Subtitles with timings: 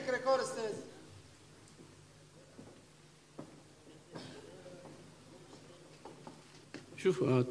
[0.00, 0.72] جاي كريكور أستاذ
[6.96, 7.46] شو فؤاد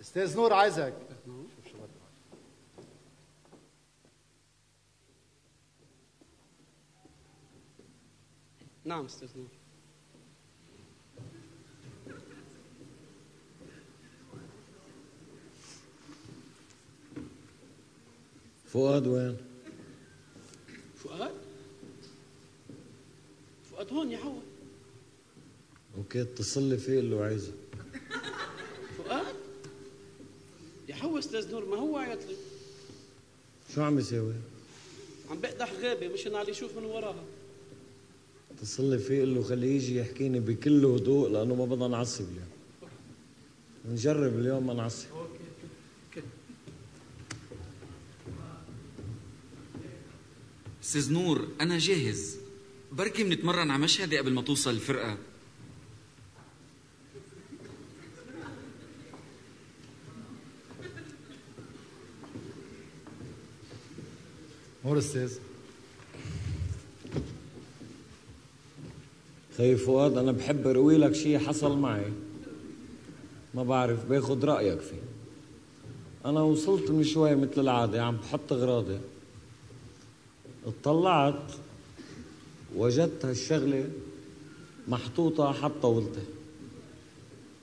[0.00, 0.94] أستاذ نور عايزك
[8.84, 9.48] نعم أستاذ نور
[18.66, 19.36] فؤاد وين؟
[20.96, 21.34] فؤاد
[23.84, 24.40] فؤاد هون يا حوا
[25.96, 27.52] أوكي اتصل لي فيه اللي عايزه.
[28.98, 29.34] فؤاد؟
[30.88, 32.36] يا حوا أستاذ نور ما هو عيط لي.
[33.74, 34.34] شو عم يساوي؟
[35.30, 37.24] عم بقدح غابه مشان علي يشوف من وراها.
[38.50, 42.48] اتصل لي فيه قل له خليه يجي يحكيني بكل هدوء لأنه ما بدنا نعصب اليوم.
[43.88, 45.06] نجرب اليوم ما نعصب.
[50.82, 52.43] أستاذ نور أنا جاهز.
[52.96, 55.16] بركي بنتمرن على مشهدي قبل ما توصل الفرقة.
[64.84, 65.32] نور أستاذ.
[69.56, 72.12] خي فؤاد أنا بحب اروي لك شيء حصل معي.
[73.54, 75.02] ما بعرف باخذ رأيك فيه.
[76.24, 78.98] أنا وصلت من شوي مثل العادة عم بحط أغراضي.
[80.66, 81.52] اطلعت
[82.76, 83.90] وجدت هالشغله
[84.88, 86.20] محطوطة حتى طاولتي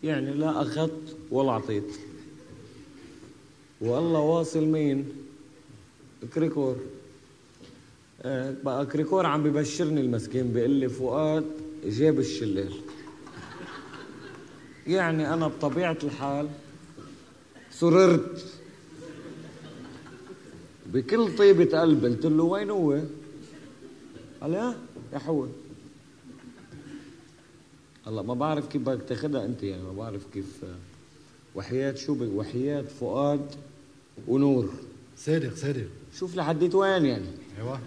[0.03, 1.95] يعني لا أخذت ولا أعطيت.
[3.81, 5.05] والله واصل مين؟
[6.33, 6.75] كريكور.
[8.21, 11.45] آه، بقى كريكور عم ببشرني المسكين بيقول لي فؤاد
[11.85, 12.73] جاب الشلال
[14.87, 16.49] يعني أنا بطبيعة الحال
[17.71, 18.45] سررت.
[20.85, 22.99] بكل طيبة قلب قلت له وين هو؟
[24.41, 24.75] قال
[25.13, 25.47] يا حوا
[28.07, 30.65] هلا ما بعرف كيف بدك تاخذها أنت يعني ما بعرف كيف
[31.55, 33.45] وحياة شو بك وحياة فؤاد
[34.27, 34.69] ونور.
[35.17, 35.87] صادق صادق.
[36.15, 37.27] شوف لحديت وين يعني.
[37.57, 37.79] أيوه.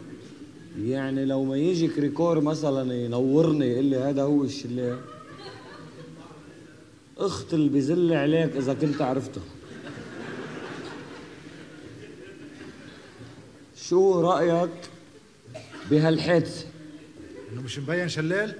[0.78, 4.98] يعني لو ما يجي كريكور مثلا ينورني يقول لي هذا هو الشلال
[7.18, 9.40] اخت اللي بزل عليك إذا كنت عرفته.
[13.76, 14.90] شو رأيك
[15.90, 16.73] بهالحادثة؟
[17.54, 18.54] إنه مش مبين شلال؟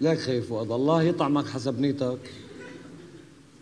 [0.00, 2.18] لك خي فؤاد الله يطعمك حسب نيتك.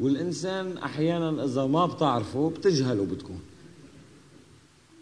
[0.00, 3.40] والإنسان أحيانا إذا ما بتعرفه بتجهله بتكون.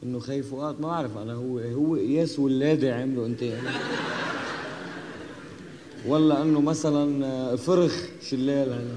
[0.02, 3.42] إنه خي فؤاد ما بعرف أنا هو هو قياس ولاده عمله أنت.
[3.42, 3.68] يعني
[6.06, 8.68] ولا إنه مثلا فرخ شلال.
[8.68, 8.88] يعني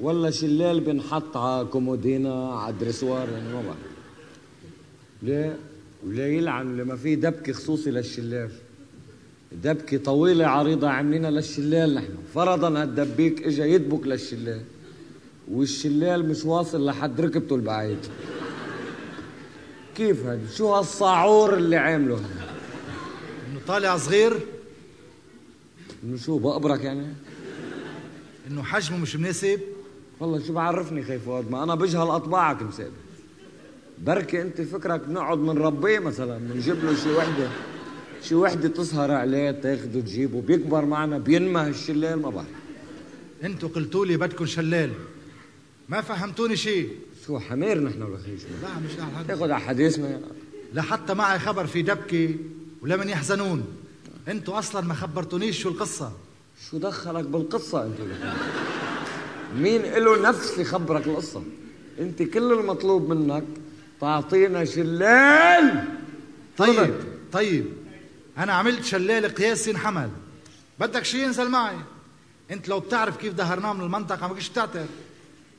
[0.00, 3.92] ولا شلال بنحط على كومودينا على دريسوار يعني ما بعرف.
[5.22, 5.71] ليه؟
[6.06, 8.50] ولا يلعن لما في دبكة خصوصي للشلال.
[9.52, 12.14] دبكة طويلة عريضة عاملينها للشلال نحن.
[12.34, 14.60] فرضا هالدبيك اجى يدبك للشلال
[15.50, 17.98] والشلال مش واصل لحد ركبته البعيد.
[19.96, 22.52] كيف هذا شو هالصاعور اللي عامله هذا
[23.50, 24.40] إنه طالع صغير؟
[26.04, 27.06] إنه شو بقبرك يعني؟
[28.50, 29.60] إنه حجمه مش مناسب؟
[30.20, 33.01] والله شو بعرفني خي فؤاد ما أنا بجهل أطباعك مسابق
[33.98, 37.48] بركي انت فكرك بنقعد بنربيه مثلا بنجيب له شي وحدة
[38.22, 42.48] شي وحدة تسهر عليه تاخده تجيبه بيكبر معنا بينمى الشلال ما بعرف.
[43.44, 44.90] أنتوا قلتوا لي بدكم شلال.
[45.88, 46.88] ما فهمتوني شيء
[47.26, 50.20] شو حمير نحن ولا خي شو لا مش على تاخذ على حديثنا.
[50.74, 52.34] لحتى معي خبر في دبكه
[52.82, 53.64] ولمن يحزنون.
[54.28, 56.12] أنتوا أصلا ما خبرتونيش شو القصة.
[56.70, 57.98] شو دخلك بالقصة انت؟
[59.58, 61.42] مين له نفس يخبرك القصة؟
[62.00, 63.44] انت كل المطلوب منك
[64.02, 65.84] تعطينا شلال.
[66.58, 66.94] طيب
[67.32, 67.66] طيب.
[68.38, 70.10] أنا عملت شلال قياسي انحمل.
[70.80, 71.76] بدك شيء ينزل معي؟
[72.50, 74.84] أنت لو بتعرف كيف دهرناه من المنطقة ما كنتش تعتر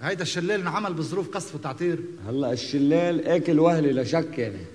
[0.02, 4.66] هيدا الشلال انعمل بظروف قصف وتعتير هلأ الشلال أكل وهلي لشك يعني.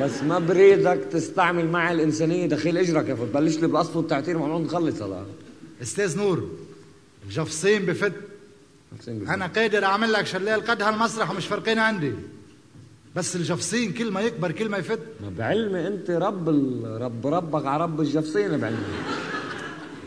[0.00, 3.28] بس ما بريدك تستعمل معي الإنسانية دخيل إجرك يا فوت.
[3.28, 5.24] بلش لي بالقصف والتعتير ما نخلص هلا.
[5.82, 6.50] أستاذ نور
[7.24, 8.12] الجفصين بفت.
[9.08, 12.12] أنا قادر أعمل لك شلال قد هالمسرح ومش فارقين عندي.
[13.16, 16.82] بس الجفصين كل ما يكبر كل ما يفت ما بعلمي انت رب ال...
[17.00, 18.78] رب ربك على رب الجفصين بعلمي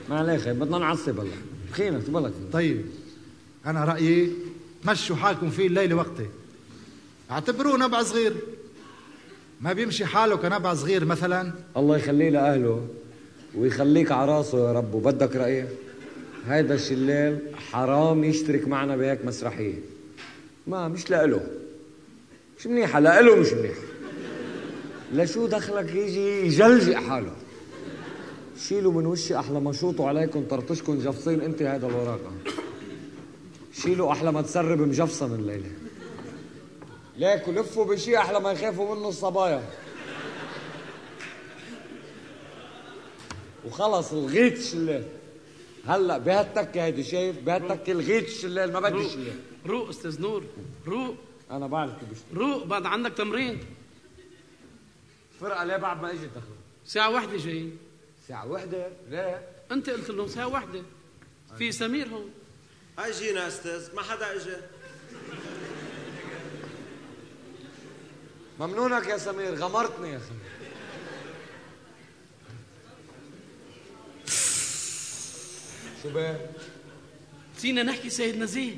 [0.09, 1.29] ما عليك بدنا نعصب هلا
[1.71, 2.33] خينا تبلك.
[2.53, 2.85] طيب
[3.65, 4.31] أنا رأيي
[4.83, 6.25] تمشوا حالكم فيه الليلة وقتي.
[7.31, 8.33] اعتبروه نبع صغير.
[9.61, 11.53] ما بيمشي حاله كنبع صغير مثلا.
[11.77, 12.87] الله يخليه لأهله
[13.55, 14.93] ويخليك على راسه يا رب.
[14.93, 15.69] وبدك رأيه
[16.47, 17.39] هيدا الشلال
[17.71, 19.79] حرام يشترك معنا بهيك مسرحية.
[20.67, 21.41] ما مش لإله.
[22.59, 23.81] مش منيحة لإله مش منيحة.
[25.13, 27.35] لشو دخلك يجي يجلجق حاله.
[28.67, 32.19] شيلوا من وشي أحلى ما شوطوا عليكم طرطشكم جفصين أنت هيدا اللي وراك.
[33.73, 35.71] شيلوا أحلى ما تسرب مجفصن الليلة.
[37.17, 39.63] ليك ولفوا بشي أحلى ما يخافوا منه الصبايا.
[43.67, 45.03] وخلص لغيت الشلال
[45.85, 50.43] هلأ بهالتكة هيدي شايف؟ بهالتكة لغيت الشلال ما بدي الشلال روق أستاذ نور
[50.87, 51.15] روق
[51.51, 53.59] أنا بعرف كيف بشتغل روق بعد عندك تمرين.
[55.41, 57.77] فرقة ليه بعد ما إجت دخلوا ساعة واحدة جايين.
[58.27, 60.83] ساعة وحده ليه؟ أنت قلت لهم ساعة واحدة.
[61.57, 62.31] في سمير هون.
[62.99, 64.57] هاي جينا أستاذ؟ ما حدا اجى
[68.59, 70.49] ممنونك يا سمير غمرتني يا سمير.
[76.03, 76.51] شو بيه؟
[77.57, 78.75] نسينا نحكي سيد نزيه.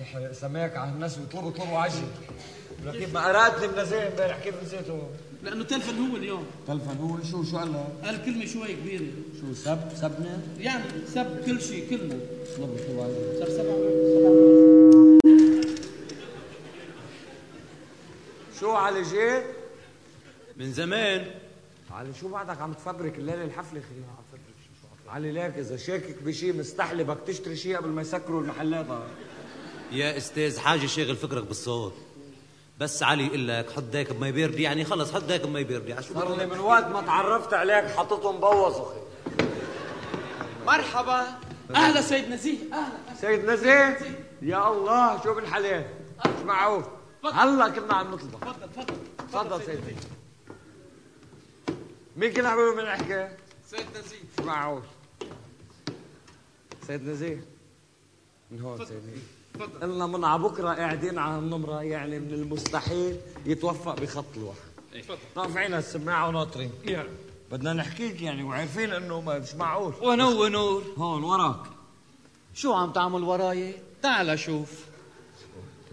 [0.00, 2.02] يحرق سماك على الناس ويطلبوا طلبوا عجل.
[2.92, 5.08] كيف ما قرأتني بنزيه امبارح كيف نسيته؟
[5.42, 6.46] لأنه تلفن هو اليوم.
[6.66, 9.06] تلفن هو؟ شو شو قال لك؟ قال كلمة شوي كبيرة.
[9.40, 13.76] شو سب؟ سبنا؟ يعني سب كل شيء كلنا اطلبوا اطلبوا عجل صار سبعة
[14.14, 14.34] سبعة
[18.60, 19.44] شو علي جيت؟
[20.56, 21.26] من زمان.
[21.90, 23.86] علي شو بعدك عم تفبرك الليلة الحفلة خي
[25.08, 28.86] علي ليك إذا شاكك بشيء مستحلي بدك تشتري شيء قبل ما يسكروا المحلات.
[29.92, 31.94] يا أستاذ حاجة شاغل فكرك بالصوت.
[32.78, 36.14] بس علي يقول لك حط دايك بمي باردة يعني خلص حط دايك بمي باردة عشو
[36.14, 39.00] صار لي من وقت ما تعرفت عليك حطيتهم بوظوا خي
[40.66, 41.26] مرحبا.
[41.74, 42.58] أهلا سيد نزيه.
[42.72, 43.20] أهلا.
[43.20, 43.98] سيد نزيه
[44.42, 45.86] يا الله شو بالحلال؟
[46.26, 46.84] مش معقول.
[47.34, 48.94] هلا كنا عم نطلبك تفضل تفضل.
[49.32, 49.96] تفضل سيد نزيه.
[52.16, 53.36] مين كنا عم من الحكاية؟
[53.70, 54.18] سيد نزيه.
[54.38, 54.82] مش معقول.
[56.86, 57.44] سيد نزيه.
[58.50, 59.80] من هون سيد نزيه تفضل.
[59.80, 63.16] قلنا من على بكرة قاعدين على النمره يعني من المستحيل
[63.46, 64.58] يتوفق بخط الواحد.
[64.94, 65.18] تفضل.
[65.36, 66.70] رافعين السماعة وناطرين.
[66.84, 67.08] يلا
[67.50, 69.94] بدنا نحكيك يعني وعارفين إنه ما مش معقول.
[70.02, 70.82] ونو ونور.
[70.96, 71.60] هون وراك.
[72.54, 74.84] شو عم تعمل وراي؟ تعال شوف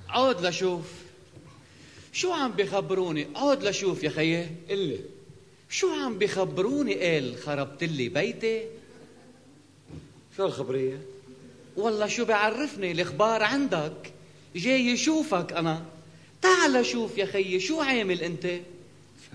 [0.10, 0.94] عود لشوف.
[2.14, 4.50] شو عم بخبروني؟ عود لشوف يا خيي.
[4.70, 5.00] قلي
[5.70, 8.66] شو عم بخبروني قال خربت لي بيتي؟
[10.38, 11.02] شو الخبريه؟
[11.78, 14.14] والله شو بعرفني الإخبار عندك؟
[14.56, 15.86] جاي يشوفك أنا.
[16.42, 18.46] تعال شوف يا خيي شو عامل أنت؟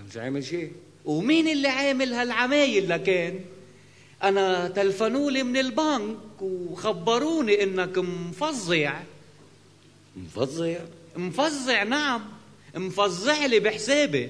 [0.09, 0.71] مش عامل شيء
[1.05, 3.39] ومين اللي عامل هالعمايل لكان
[4.23, 8.99] أنا تلفنولي من البنك وخبروني إنك مفظع
[10.17, 10.75] مفظع
[11.17, 12.21] مفظع نعم.
[12.75, 14.29] مفظع لي بحسابي.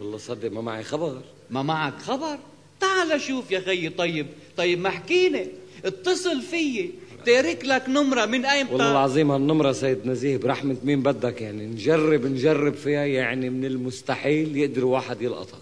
[0.00, 1.22] والله صدق ما معي خبر.
[1.50, 2.38] ما معك خبر؟
[2.80, 4.26] تعال شوف يا خيي طيب.
[4.56, 5.48] طيب ما حكيني
[5.84, 6.90] اتصل فيي.
[7.26, 12.26] تارك لك نمرة من أيمتى؟ والله العظيم هالنمرة سيد نزيه برحمة مين بدك يعني؟ نجرب
[12.26, 15.58] نجرب فيها يعني من المستحيل يقدر واحد يلقطك.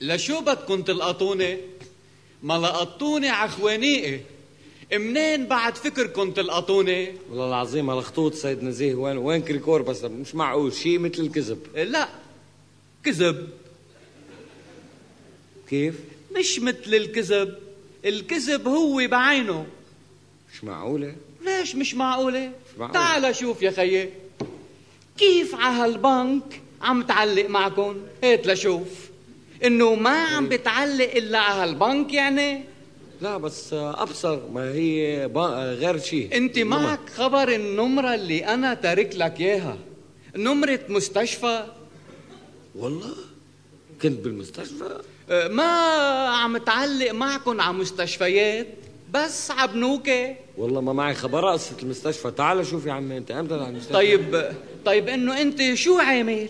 [0.00, 1.56] لشو بدكم تلقطوني؟
[2.42, 4.20] ما لقطوني عخوانيقي.
[4.92, 10.72] منين بعد فكركم تلقطوني؟ والله العظيم هالخطوط سيد نزيه وين وين كريكور بس؟ مش معقول
[10.72, 11.58] شيء مثل الكذب.
[11.76, 12.08] لا
[13.04, 13.48] كذب.
[15.68, 15.94] كيف؟
[16.38, 17.54] مش مثل الكذب.
[18.04, 19.66] الكذب هو بعينه.
[20.52, 21.14] مش معقولة؟
[21.44, 22.92] ليش مش معقولة؟ مش معقولة.
[23.00, 24.10] تعال شوف يا خيي
[25.18, 28.88] كيف على هالبنك عم تعلق معكم؟ هات لشوف.
[29.64, 32.64] إنه ما عم بتعلق إلا على هالبنك يعني؟
[33.20, 35.26] لا بس أبصر ما هي
[35.80, 36.58] غير شيء أنت.
[36.58, 39.78] معك خبر النمرة اللي أنا تارك لك إياها.
[40.36, 41.66] نمرة مستشفى.
[42.74, 43.14] والله؟
[44.02, 45.00] كنت بالمستشفى؟
[45.30, 45.62] أه، ما
[46.28, 48.66] عم تعلق معكم على مستشفيات.
[49.14, 50.36] بس عبنوكة.
[50.58, 52.30] والله ما معي خبر قصة المستشفى.
[52.30, 54.52] تعال شوف يا عمي أنت أمتى على المستشفى طيب
[54.84, 56.48] طيب إنه أنت شو عامل؟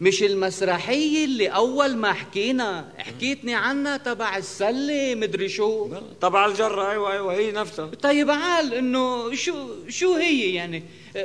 [0.00, 5.88] مش المسرحية اللي أول ما حكينا حكيتني عنها تبع السلة مدري شو.
[6.20, 7.86] طبعا الجرة أيوه أيوه هي نفسها.
[7.86, 9.54] طيب عال إنه شو
[9.88, 10.82] شو هي يعني؟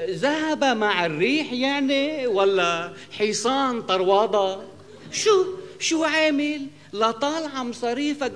[0.10, 4.58] ذهب مع الريح يعني ولا حصان طروادة؟
[5.12, 5.46] شو
[5.80, 6.62] شو عامل؟
[6.94, 8.32] لا طالعة مصاريفك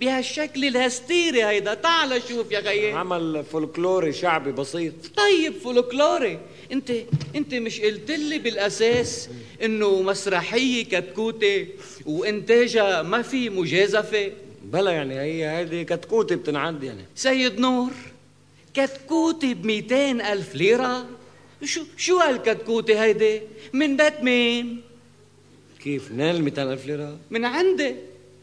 [0.00, 1.74] بهالشكل الهستيري هيدا.
[1.74, 4.94] تعال شوف يا خيي عمل فولكلوري شعبي بسيط.
[5.16, 6.38] طيب فولكلوري.
[6.72, 6.92] انت
[7.36, 9.28] انت مش قلت لي بالأساس
[9.62, 11.66] إنه مسرحية كتكوتة
[12.06, 14.32] وإنتاجها ما في مجازفة؟
[14.64, 17.04] بلا يعني هي هيدي كتكوتة بتنعد يعني.
[17.14, 17.90] سيد نور
[18.74, 19.70] كتكوتة ب
[20.32, 21.06] ألف ليرة؟
[21.64, 23.40] شو شو هالكتكوتة هيدي؟
[23.72, 24.80] من بيت مين؟
[25.84, 27.94] كيف نال 200 ألف ليرة؟ من عندي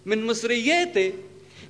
[0.05, 1.13] من مصرياتي.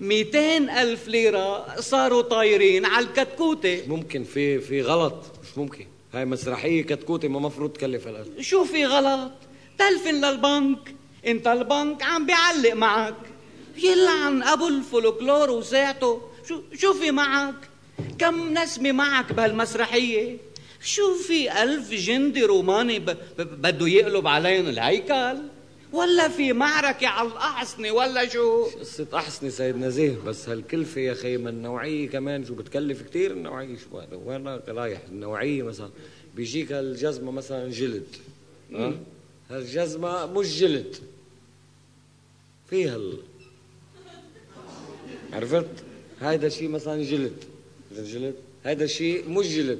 [0.01, 3.83] 200 ألف ليرة صاروا طايرين على الكتكوتة.
[3.87, 5.13] ممكن في في غلط.
[5.43, 5.85] مش ممكن.
[6.13, 8.41] هاي مسرحية كتكوتة ما مفروض تكلف هالقد.
[8.41, 9.31] شو في غلط؟
[9.79, 10.95] تلفن للبنك.
[11.27, 13.15] انت البنك عم بيعلق معك.
[13.83, 16.21] يلعن أبو الفولكلور وساعته.
[16.49, 17.55] شو شو في معك؟
[18.19, 20.37] كم نسمة معك بهالمسرحية؟
[20.83, 23.05] شو في ألف جندي روماني ب-
[23.37, 25.37] ب- بده يقلب عليهم الهيكل؟
[25.93, 31.37] ولا في معركة على الأحصنة ولا شو؟ قصة أحسني سيد نزيه بس هالكلفة يا أخي
[31.37, 33.77] من النوعية كمان شو بتكلف كتير النوعية.
[33.77, 35.89] شو هذا؟ وين رايح؟ النوعية مثلا.
[36.35, 38.07] بيجيك هالجزمة مثلا جلد
[38.73, 38.93] ها؟
[39.49, 40.95] هالجزمة مش جلد.
[42.69, 43.17] فيها ال...
[45.33, 45.69] عرفت؟
[46.21, 47.43] هيدا شيء مثلا جلد.
[47.91, 48.35] إذا جلد؟
[48.65, 49.79] هيدا شيء مش جلد.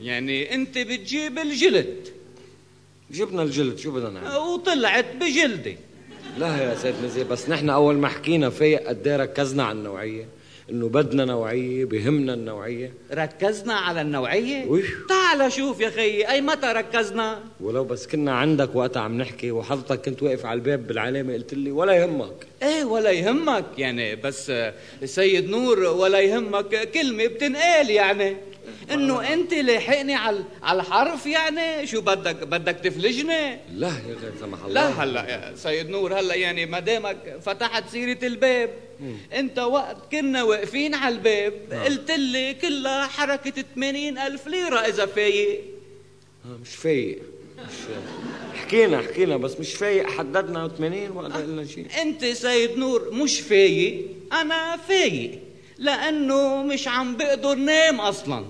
[0.00, 2.08] يعني أنت بتجيب الجلد.
[3.10, 5.76] جبنا الجلد شو بدنا نعمل؟ وطلعت بجلدي.
[6.38, 10.28] لا يا سيد نزيه بس نحن أول ما حكينا فيق قد إيه ركزنا على النوعية
[10.70, 12.92] إنه بدنا نوعية بهمنا النوعية.
[13.12, 14.86] ركزنا على النوعية؟ ويش.
[15.08, 20.04] تعال شوف يا خيي أي متى ركزنا؟ ولو بس كنا عندك وقت عم نحكي وحضرتك
[20.04, 22.46] كنت واقف على الباب بالعلامة قلت لي ولا يهمك.
[22.62, 24.52] إيه ولا يهمك يعني بس
[25.02, 28.36] السيد نور ولا يهمك كلمة بتنقال يعني.
[28.92, 34.64] إنه أنت لاحقني على على الحرف يعني شو بدك بدك تفلجني؟ لا يا غير سمح
[34.64, 34.74] الله.
[34.74, 38.70] لا هلا يا سيد نور هلا يعني ما دامك فتحت سيرة الباب.
[39.32, 41.52] أنت وقت كنا واقفين على الباب
[41.84, 45.60] قلت لي كلها حركة 80 ألف ليرة إذا فايق.
[46.46, 47.18] آه، مش فايق.
[47.58, 47.74] مش
[48.60, 50.10] حكينا حكينا بس مش فايق.
[50.10, 51.86] حددنا 80 ولا قلنا شيء.
[52.02, 55.38] أنت سيد نور مش فايق أنا فايق
[55.78, 58.44] لأنه مش عم بقدر نام أصلا.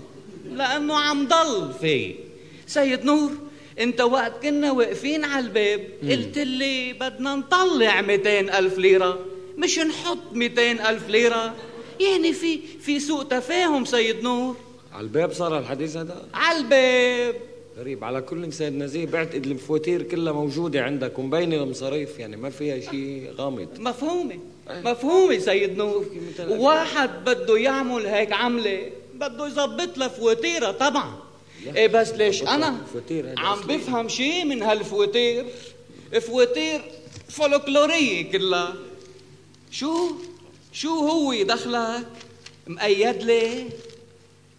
[0.57, 1.73] لأنه عم ضل.
[1.81, 2.17] فايق
[2.67, 3.31] سيد نور
[3.81, 9.19] إنت وقت كنا واقفين على الباب قلت لي بدنا نطلع 200 ألف ليرة
[9.59, 11.55] مش نحط 200 ألف ليرة.
[12.01, 14.57] يعني في في سوء تفاهم سيد نور.
[14.93, 17.35] على الباب صار الحديث هذا؟ على الباب.
[17.79, 18.05] غريب.
[18.05, 23.31] على كل سيد نزيه بعتقد الفواتير كلها موجودة عندك ومبينة المصاريف يعني ما فيها شيء
[23.39, 23.69] غامض.
[23.79, 24.39] مفهومة.
[24.85, 26.07] مفهومة سيد نور.
[26.49, 28.91] واحد بده يعمل هيك عملة.
[29.19, 31.19] بده يظبط له فواتيرة طبعا.
[31.77, 32.79] إيه بس ليش؟ أنا
[33.39, 33.61] عم.
[33.61, 35.47] بفهم شيء من هالفواتير.
[36.21, 36.81] فواتير
[37.29, 38.75] فولكلورية كلها
[39.71, 40.11] شو؟
[40.73, 42.07] شو هو دخلك؟
[42.67, 43.65] مقيد لي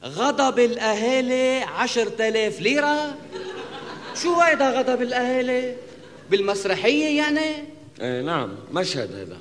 [0.03, 3.15] غضب الأهالي عشرة آلاف ليرة.
[4.23, 5.75] شو هيدا غضب الأهالي؟
[6.29, 7.63] بالمسرحية يعني؟
[8.01, 9.37] إيه نعم مشهد هذا.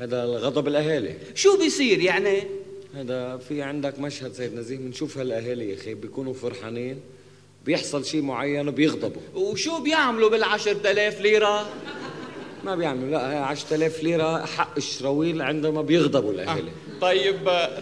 [0.00, 1.16] هذا غضب الأهالي.
[1.34, 2.42] شو بيصير يعني؟
[2.96, 7.00] هذا في عندك مشهد سيد نزيه بنشوف هالأهالي يا أخي بيكونوا فرحانين
[7.66, 11.66] بيحصل شيء معين بيغضبوا وشو بيعملوا بالعشرة آلاف ليرة؟
[12.64, 16.70] ما بيعملوا لا هي 10000 ليرة حق الشراويل عندما بيغضبوا الأهالي.
[17.00, 17.36] طيب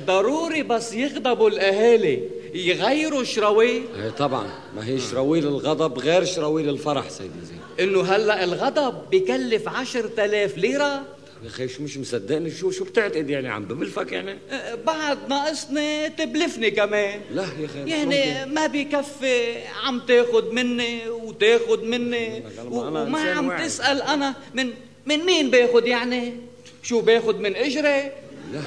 [0.06, 7.10] ضروري بس يغضبوا الأهالي يغيروا شراويل هي طبعا ما هي شراويل الغضب غير شراويل الفرح
[7.10, 7.84] سيد نزيه.
[7.84, 11.02] إنه هلأ الغضب بكلف عشرة آلاف ليرة؟
[11.44, 16.08] يا أخي شو مش مصدقني؟ شو شو بتعتقد يعني عم ببلفك يعني؟ أه، بعد ناقصني
[16.08, 17.20] تبلفني كمان.
[17.34, 18.52] لا يا أخي يعني.
[18.52, 23.64] ما بكفي عم تاخد مني وتاخد مني وما عم.
[23.64, 24.70] تسأل أنا من
[25.06, 26.34] من مين باخد يعني؟
[26.82, 28.12] شو باخد من إجري؟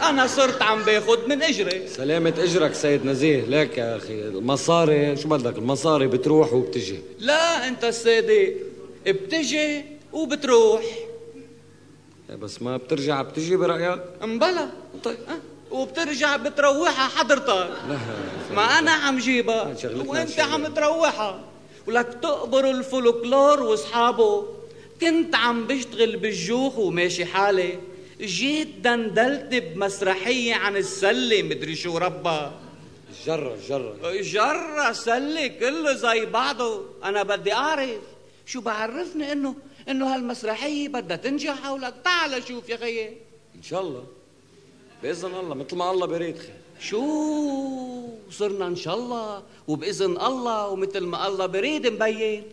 [0.04, 1.88] أنا صرت عم باخد من إجري.
[1.88, 3.42] سلامة إجرك سيد نزيه.
[3.42, 7.00] ليك يا أخي المصاري شو بدك؟ المصاري بتروح وبتجي.
[7.20, 8.54] لا أنت الصادق
[9.08, 11.07] بتجي وبتروح.
[12.36, 14.70] بس ما بترجع بتجي برأيك؟ مبلا
[15.04, 15.18] طيب.
[15.30, 17.70] أه؟ وبترجع بتروحها حضرتك.
[17.90, 17.98] لا
[18.56, 19.76] ما أنا عم جيبها.
[20.06, 20.40] وأنت.
[20.40, 21.44] عم تروحها.
[21.88, 24.48] ولك تقبر الفولكلور وأصحابه.
[25.02, 27.80] كنت عم بشتغل بالجوخ وماشي حالي.
[28.22, 32.60] جيت دندلت بمسرحية عن السلة مدري شو ربها
[33.26, 34.22] جرة جرة.
[34.22, 36.86] جرة سلة كله زي بعضه.
[37.04, 38.02] أنا بدي أعرف.
[38.46, 39.56] شو بعرفني إنه
[39.90, 41.94] إنه هالمسرحية بدها تنجح حولك.
[42.04, 43.08] تعال شوف يا خيي.
[43.56, 44.04] إن شاء الله.
[45.04, 47.04] بإذن الله مثل ما الله بريد خي شو؟
[48.32, 52.44] صرنا إن شاء الله وبإذن الله ومثل ما الله بريد مبين.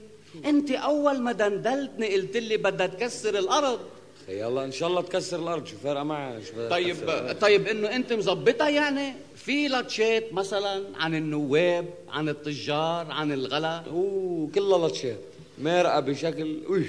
[0.44, 3.80] أنت أول ما دندلتني قلت لي بدها تكسر الأرض.
[4.26, 5.66] خي يلا إن شاء الله تكسر الأرض.
[5.66, 6.96] شو فارقة معها شو طيب؟
[7.40, 14.50] طيب إنه أنت مظبطها يعني؟ في لطشات مثلا عن النواب عن التجار عن الغلا؟ أوه
[14.54, 15.18] كلها لطشات
[15.58, 16.84] مارقة بشكل أوه.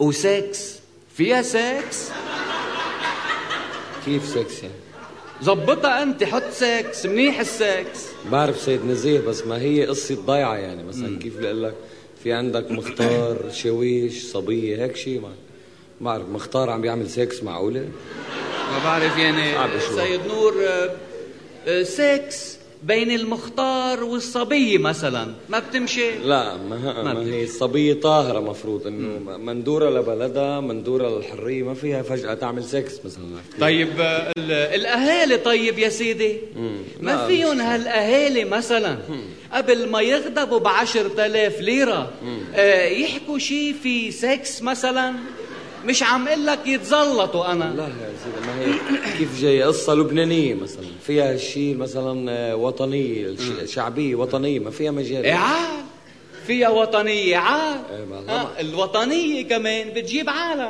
[0.00, 0.74] وسكس
[1.16, 2.08] فيها سكس
[4.04, 4.74] كيف سكس يعني؟
[5.42, 10.82] زبطها أنت حط سكس منيح السكس بعرف سيد نزيه بس ما هي قصة ضيعة يعني.
[10.82, 11.74] مثلا كيف بدي أقول لك؟
[12.22, 15.32] في عندك مختار شاويش صبية هيك شيء ما
[16.00, 17.80] بعرف مختار عم بيعمل سكس معقولة؟
[18.72, 19.70] ما بعرف يعني.
[19.96, 20.90] سيد نور آه،
[21.66, 25.34] آه، سكس بين المختار والصبية مثلا.
[25.48, 27.22] ما بتمشي؟ لا ما, ما ما.
[27.22, 33.24] هي الصبية طاهرة مفروض إنه مندورة لبلدها مندورة للحرية ما فيها فجأة تعمل سكس مثلا.
[33.60, 36.36] طيب ال- الأهالي طيب يا سيدي؟
[37.00, 38.98] ما فيهم هالأهالي مثلا؟
[39.52, 42.10] قبل ما يغضبوا بعشر تلاف ليرة
[42.54, 45.14] آه، يحكوا شي في سكس مثلا؟
[45.84, 47.64] مش عم أقول لك يتزلطوا أنا.
[47.76, 50.84] لا يا سيدي ما هي كيف جاي؟ قصة لبنانية مثلا.
[51.06, 55.24] فيها شيء مثلا آه، وطنية ش- شعبية وطنية ما فيها مجال.
[55.24, 55.80] إيه عال
[56.46, 58.60] فيها وطنية عال إيه، آه، طبعا.
[58.60, 60.60] الوطنية كمان بتجيب عالم.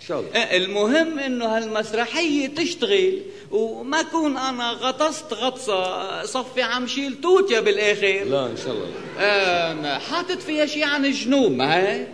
[0.00, 0.30] إن شاء الله.
[0.30, 3.18] آه، المهم إنه هالمسرحية تشتغل
[3.50, 8.24] وما كون أنا غطست غطسة صفي عم شيل توتيا بالآخر.
[8.30, 8.86] لا إن شاء الله.
[9.18, 12.08] آه، حاطط فيها شي عن الجنوب ما هيك؟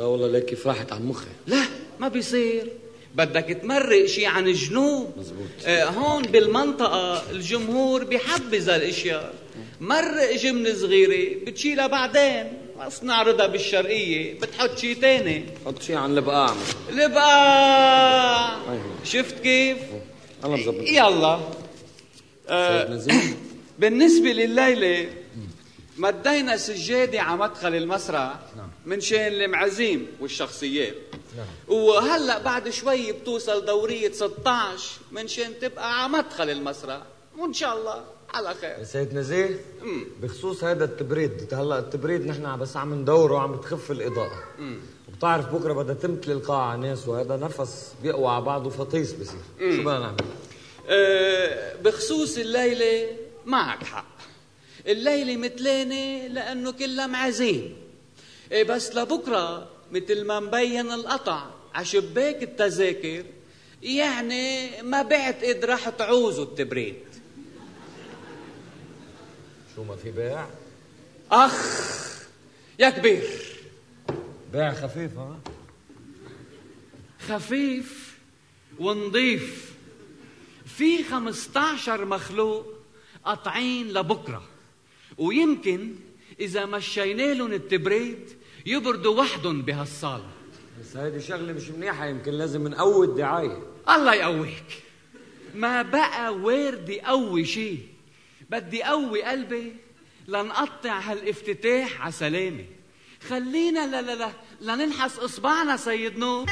[0.00, 1.26] لا والله ليك كيف راحت عن مخي.
[1.46, 1.62] لا
[1.98, 2.72] ما بيصير.
[3.14, 5.46] بدك تمرق شي عن الجنوب مزبوط.
[5.66, 9.34] آه هون بالمنطقة الجمهور بحبذ هالاشياء
[9.80, 12.52] مرق جملة صغيرة بتشيلها بعدين.
[12.80, 15.44] بس نعرضها بالشرقية بتحط شي تاني.
[15.66, 16.54] حط شيء عن البقاع
[16.90, 18.56] البقاع.
[19.04, 19.78] شفت كيف؟
[20.44, 21.40] أنا مظبط يلا.
[22.90, 23.36] نزيه
[23.78, 25.08] بالنسبة لليلة
[25.96, 28.34] مدينا سجادة على مدخل المسرح.
[28.86, 30.94] من شان المعازيم والشخصيات.
[31.68, 37.02] وهلأ بعد شوي بتوصل دورية 16 من شان تبقى على مدخل المسرح.
[37.38, 38.84] وإن شاء الله على خير.
[38.84, 39.60] سيد نزيه
[40.22, 44.44] بخصوص هذا التبريد هلأ التبريد نحن بس عم ندوره عم بتخف الإضاءة.
[45.08, 49.40] وبتعرف بكرة بدها تمتلي القاعه ناس وهذا نفس بيقوى على بعضه فطيس بصير.
[49.58, 50.24] شو بدنا نعمل؟
[50.88, 53.08] أه بخصوص الليلة
[53.46, 54.16] معك حق.
[54.86, 57.76] الليلة متلانة لأنه كلها معازيم
[58.52, 61.50] إيه بس لبكرة مثل ما مبين القطع.
[61.74, 63.24] عشباك التذاكر
[63.82, 66.96] يعني ما بعتقد رح تعوزوا التبريد.
[69.76, 70.46] شو ما في بيع؟
[71.30, 71.54] أخ
[72.78, 73.22] يا كبير.
[74.52, 75.40] بيع خفيف ها؟
[77.28, 78.16] خفيف
[78.78, 79.74] ونظيف
[80.66, 82.66] في 15 مخلوق
[83.24, 84.42] قطعين لبكرة.
[85.18, 85.94] ويمكن
[86.40, 90.28] إذا مشينا لهم التبريد يبردوا وحدهم بهالصاله
[90.80, 93.62] بس هيدي شغلة مش منيحة يمكن لازم نقوي الدعاية.
[93.88, 94.82] الله يقويك.
[95.54, 97.86] ما بقى وارد يقوي شيء.
[98.50, 99.76] بدي قوي قلبي
[100.28, 102.64] لنقطع هالافتتاح على سلامه
[103.28, 106.46] خلينا لا لا لا لننحس إصبعنا سيد نور.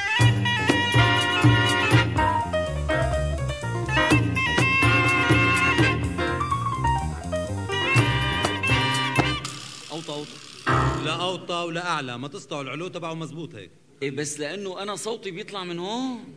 [11.09, 13.71] لا أوطى ولا أعلى ما تسطعوا العلو تبعه مزبوط هيك.
[14.03, 16.35] إيه بس لأنه أنا صوتي بيطلع من هون.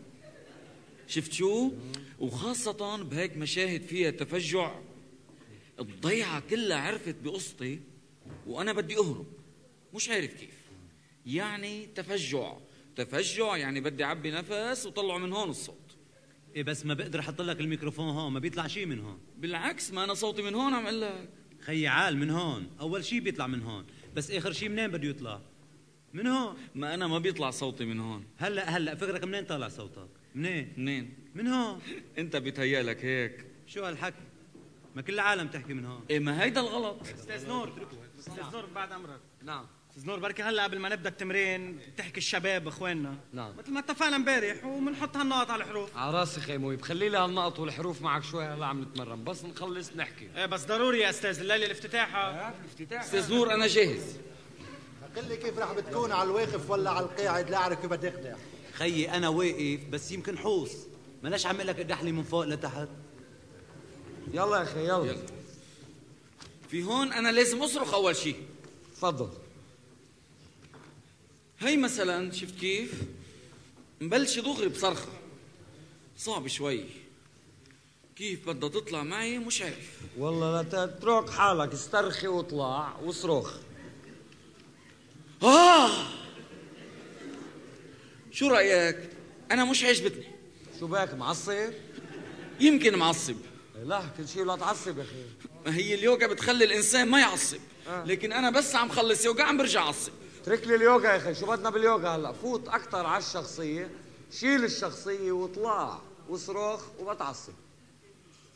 [1.08, 1.72] شفت شو؟
[2.20, 4.76] وخاصة بهيك مشاهد فيها تفجع
[5.80, 7.80] الضيعة كلها عرفت بقصتي
[8.48, 9.26] وأنا بدي أهرب.
[9.94, 10.58] مش عارف كيف.
[11.26, 12.54] يعني تفجع.
[12.96, 15.98] تفجع يعني بدي أعبي نفس وطلعه من هون الصوت.
[16.56, 19.20] إيه بس ما بقدر أحط لك الميكروفون هون ما بيطلع شيء من هون.
[19.38, 21.30] بالعكس ما أنا صوتي من هون عم أقول لك.
[21.60, 22.68] خيي عال من هون.
[22.80, 23.86] أول شيء بيطلع من هون.
[24.16, 25.42] بس آخر شيء منين بده يطلع؟
[26.14, 26.58] من هون.
[26.76, 28.26] ما أنا ما بيطلع صوتي من هون.
[28.38, 31.80] هلأ هلأ فكرك منين طالع صوتك؟ منين؟ منين؟ من هون.
[32.18, 33.46] أنت بيتهيألك هيك.
[33.68, 34.16] شو هالحكي؟
[34.96, 36.02] ما كل العالم تحكي من هون.
[36.10, 37.02] إيه ما هيدا الغلط.
[37.02, 37.88] أستاذ نور
[38.20, 39.20] أستاذ نور بعد أمرك.
[39.44, 39.66] نعم.
[39.92, 43.16] أستاذ نور بركي هلا قبل ما نبدأ التمرين تحكي الشباب أخواننا.
[43.34, 43.58] نعم.
[43.58, 45.98] مثل ما اتفقنا امبارح وبنحط هالنقط على الحروف.
[45.98, 49.24] على راسي خيموي بخلي لي هالنقط والحروف معك شوي هلا عم نتمرن.
[49.24, 50.30] بس نخلص نحكي.
[50.36, 52.54] إيه بس ضروري يا أستاذ الليلة الافتتاحها
[52.92, 54.18] أستاذ نور أنا جاهز.
[55.18, 58.36] قل لي كيف رح بتكون على الواقف ولا على القاعد لا أعرف كيف بدي أقنع.
[58.74, 60.72] خيي أنا واقف بس يمكن حوص.
[61.24, 62.88] ملاش عم لك ادحلي من فوق لتحت.
[64.34, 65.18] يلا يا أخي يلا.
[66.70, 68.36] في هون أنا لازم أصرخ أول شيء
[68.96, 69.30] تفضل.
[71.62, 72.94] هي مثلا شفت كيف؟
[74.02, 75.12] مبلش دغري بصرخة.
[76.18, 76.86] صعب شوي.
[78.16, 79.90] كيف بدها تطلع معي مش عارف.
[80.18, 83.54] والله لا تترك حالك استرخي واطلع واصرخ.
[85.44, 86.08] آه!
[88.32, 89.10] شو رأيك؟
[89.52, 90.28] أنا مش عجبتني.
[90.80, 91.74] شو بك معصب؟
[92.60, 93.36] يمكن معصب.
[93.84, 95.26] لا كل شيء لا تعصب يا أخي.
[95.66, 97.60] ما هي اليوغا بتخلي الإنسان ما يعصب.
[98.06, 100.12] لكن أنا بس عم خلص يوغا عم برجع أعصب.
[100.42, 103.90] اترك لي اليوغا يا أخي شو بدنا باليوغا هلا؟ فوت أكثر على الشخصية
[104.32, 106.00] شيل الشخصية واطلع
[106.30, 107.54] وصراخ وبتعصب.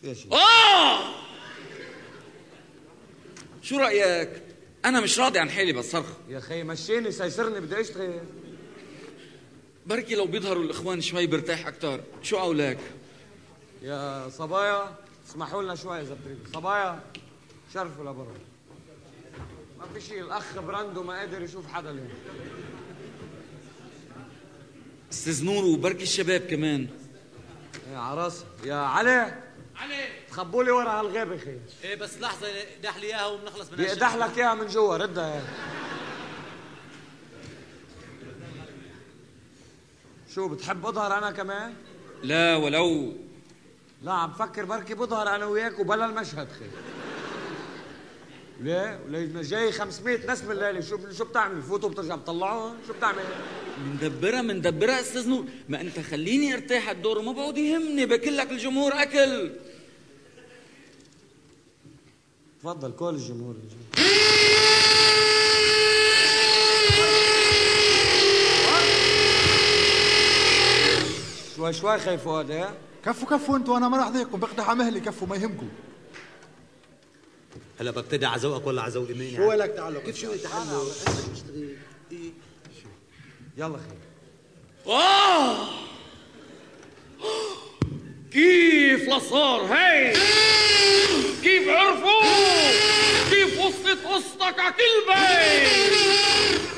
[0.02, 0.34] فيها شيء.
[0.34, 1.16] آه!
[3.62, 4.44] شو رأيك؟
[4.86, 8.20] أنا مش راضي عن حالي بالصرخ يا خي مشيني سيسرني بدي أشتغل.
[9.86, 12.04] بركي لو بيظهروا الإخوان شوي برتاح أكتر.
[12.24, 12.80] شو قولك؟
[13.82, 14.96] يا صبايا
[15.30, 17.00] اسمحوا لنا شوي اذا بتريدوا صبايا
[17.74, 18.36] شرفوا لبرا.
[19.86, 22.10] ما في شيء الأخ براندو ما قادر يشوف حدا اليوم
[25.12, 26.88] أستاذ نور وبركي الشباب كمان.
[27.92, 29.42] يا عراسي يا علي.
[29.76, 30.08] علي.
[30.30, 32.48] تخبوا لي ورا هالغابه خي إيه بس لحظة
[32.84, 35.44] دح لي إياها وبنخلص من بيقدح لك إياها من جوا ردها يا
[40.36, 41.74] شو بتحب أظهر أنا كمان؟
[42.24, 43.14] لا ولو.
[44.04, 46.66] لا عم فكر بركي بظهر أنا وياك وبلا المشهد خي
[48.62, 53.24] ليه؟ وليه جاي 500 ناس بالليله شو شو بتعمل؟ بفوتوا بترجع بتطلعون؟ شو بتعمل؟
[53.86, 58.94] مندبرة مندبرة أستاذ نور ما أنت خليني أرتاح الدور وما بعود يهمني باكل لك الجمهور
[58.94, 59.52] أكل
[62.62, 63.56] تفضل كل الجمهور
[71.56, 72.74] شوي شوي خي فؤاد إيه؟
[73.06, 75.68] كفوا كفوا أنتوا أنا ما راح ضيقكم بقدح على مهلي كفوا ما يهمكم
[77.80, 80.86] هلا ببتدي على ذوقك ولا على ذوق مين شو لك تعلق؟ كيف شو تعلق؟
[83.58, 85.68] يلا خي آه
[88.32, 90.14] كيف لصار؟ هي
[91.44, 92.22] كيف عرفوا؟
[93.30, 95.94] كيف وصلت قصتك على كل بيت؟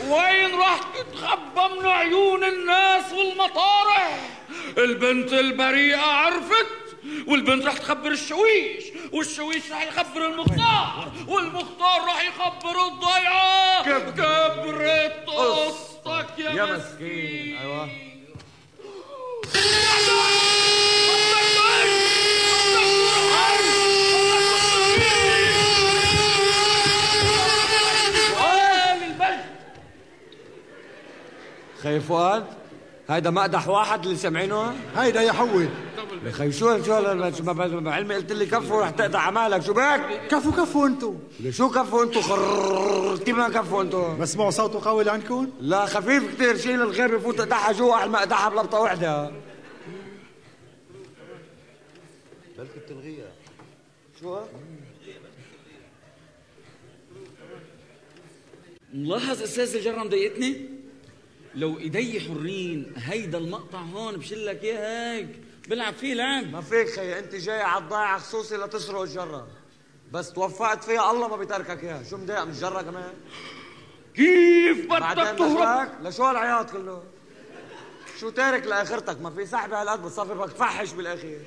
[0.07, 4.39] وين راح تتخبى من عيون الناس والمطارح؟
[4.77, 6.86] البنت البريئة عرفت؟
[7.27, 13.83] والبنت راح تخبر الشويش والشويش راح يخبر المختار والمختار راح يخبر الضيعة.
[13.83, 17.57] كبرت قصتك يا, يا مسكين.
[17.57, 17.89] أيوه.
[31.83, 32.43] خي فؤاد
[33.09, 35.69] هيدا مقدح واحد اللي سامعينه هيدا يا حود
[36.25, 37.01] يا خي شو شو
[37.43, 39.61] ما ما- ما علمي قلت لي كفوا رح تقطع عمالك.
[39.61, 41.13] شو بك؟ كفوا كفوا أنتوا
[41.49, 46.57] شو كفوا أنتو؟ خررر كيف ما كفوا أنتو؟ بسمعوا صوته قوي لعندكم؟ لا خفيف كثير
[46.57, 49.31] شيل الغير بفوت اقدحها جوا أحلى ما اقدحها بلبطة وحده
[52.57, 53.31] بلكي بتلغيها
[54.21, 54.39] شو؟
[58.93, 60.61] ملاحظ أستاذ الجره مضايقتني
[61.55, 65.27] لو إيدي حرين هيدا المقطع هون بشلك اياه هيك.
[65.67, 69.47] بلعب فيه لعب ما فيك خي أنت جاي على الضايعه خصوصي لتسرق الجرة.
[70.11, 73.13] بس توفقت فيها الله ما بيتركك اياها شو مضايق من الجرة كمان؟
[74.15, 77.03] كيف بدك تهرب؟ لشو هالعياط كله؟
[78.19, 81.41] شو تارك لآخرتك؟ ما في سحبه هالقد بتصفي بدك تفحش بالأخير.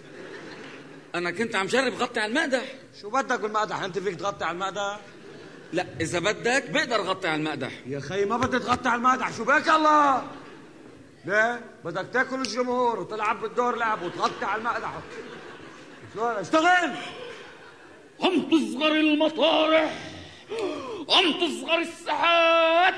[1.14, 2.74] أنا كنت عم جرب غطي على المقدح.
[3.00, 5.00] شو بدك بالمقدح؟ أنت فيك تغطي على المقدح؟
[5.72, 7.72] لا إذا بدك بقدر غطي على المقدح.
[7.86, 9.36] يا خي ما بدك تغطي على المقدح.
[9.36, 10.26] شو بك الله؟
[11.24, 14.92] ليه بدك تاكل الجمهور وتلعب بالدور لعب وتغطي على المقدح
[16.14, 16.90] شو هذا؟ اشتغل!
[18.20, 19.98] عم تصغر المطارح
[21.10, 22.94] عم تصغر الساحات.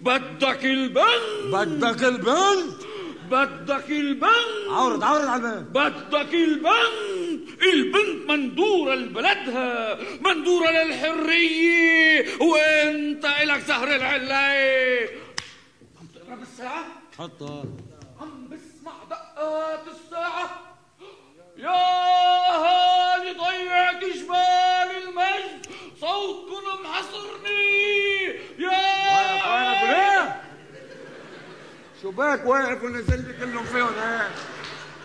[0.00, 2.82] بدك البنت بدك البنت
[3.30, 12.26] بدك البنت عورض عورض على البنت بدك البنت البنت مندورة لبلدها مندورة للحرية.
[12.40, 15.10] وانت إلك زهر العلاية
[16.00, 16.84] عم تقرا بالساعة؟
[17.18, 17.64] حطها
[18.20, 20.76] عم بسمع دقات الساعة.
[21.56, 21.70] يا
[22.56, 25.66] هالي ضيعت جبال المجد.
[26.00, 28.26] صوتكم محصرني.
[28.58, 30.42] يا؟
[32.02, 34.32] شو بك؟ واقف ونزل لي كلهم فيهم هيك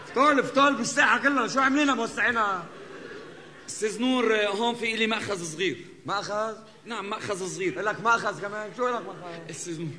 [0.08, 1.47] فتول فتول بالساحة كلها.
[1.47, 2.65] شو عاملينها موسعينها؟
[3.69, 5.86] أستاذ نور هون في إلي مأخذ صغير.
[6.06, 7.82] مأخذ؟ نعم مأخذ صغير.
[7.82, 9.89] لك مأخذ كمان؟ شو لك مأخذ؟ أستاذ نور.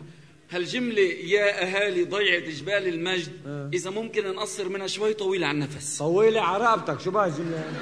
[0.53, 3.33] هالجملة يا أهالي ضيعة جبال المجد.
[3.75, 5.99] إذا ممكن نقصر منها شوي طويلة على النفس.
[5.99, 7.73] طويلي على رقبتك شو بها الجملة؟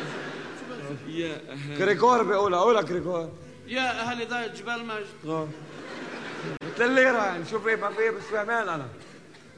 [1.09, 1.79] يا أهالي.
[1.79, 3.33] كريكور بيقولها قولها كريكور.
[3.67, 5.49] يا أهل ذا جبال مجد آه.
[6.75, 8.89] مثل الليرة يعني شوف ما في مش فاهمان أنا.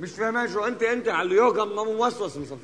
[0.00, 2.56] مش فاهمان شو أنت أنت على اليوغا ما موسوس مصفي.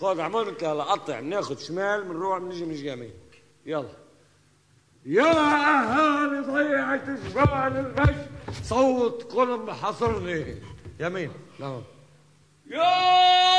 [0.00, 3.12] خذ مثل هلا قطع بناخذ شمال بنروح بنيجي من اليمين
[3.66, 4.09] يلا.
[5.06, 8.26] يا اهالي ضيعت جبال المجد
[8.64, 10.62] صوت قلم حصرني.
[11.00, 11.32] يمين.
[11.58, 11.82] نعم.
[12.70, 12.82] يا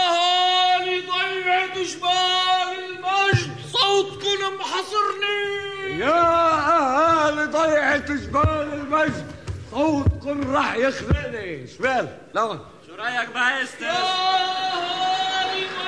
[0.09, 9.31] أهالي ضيعة جبال المجد صوتكم محصرني يا اهالي ضيعت جبال المجد
[9.71, 12.17] صوتكم راح يخنقني شمال.
[12.33, 15.81] لا شو رأيك بقى يا أستاذ يا أهالي ضيعة!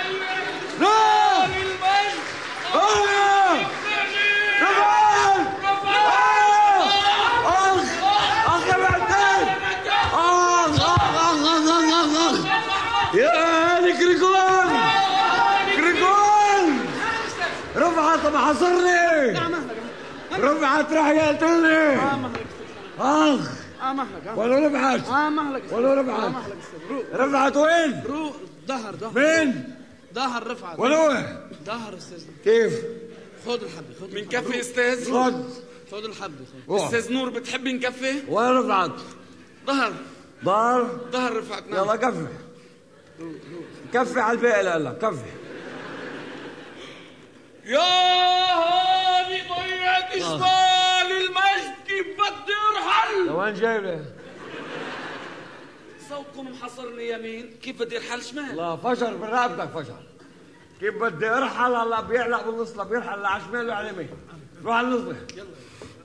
[2.73, 3.82] اخ اخ
[13.13, 13.29] يا
[13.77, 14.69] هاني كريكون
[15.75, 16.79] كريكون
[17.75, 19.39] رفعت حصرني
[20.39, 21.95] رفعت راح يقتلني
[22.99, 23.39] اخ
[23.81, 26.31] آه مهلك ولا رفعت آه مهلك ولا رفعت.
[27.13, 28.03] رفعت وين
[28.67, 29.73] ظهر ظهر مين
[30.15, 30.79] ظهر رفعت.
[30.79, 32.73] ولا وين ظهر أستاذ كيف؟
[33.45, 34.25] خذ الحبه خذ من.
[34.25, 35.11] كفي أستاذ.
[35.13, 35.43] خد.
[35.93, 36.29] خذ
[36.69, 36.85] روح.
[36.85, 38.91] أستاذ نور بتحبي نكفي؟ وين رفعت
[39.67, 39.93] ظهر.
[40.43, 42.27] ضار ظهر رفعت نعم يلا كفي.
[43.93, 45.31] كفي على الباقي لا كفي.
[47.65, 54.05] يا هاني ضيعت جبال المجد كيف بدي ارحل لوين جايبة؟
[56.09, 57.57] صوتكم محصرني يمين.
[57.61, 58.55] كيف بدي أرحل؟ شمال.
[58.55, 60.03] لا فشر من رقبتك فشر
[60.79, 64.09] كيف بدي أرحل؟ هلا بيعلق بالنص لا بيرحل لا على شمال ولا على يمين.
[64.63, 65.15] روح على النص.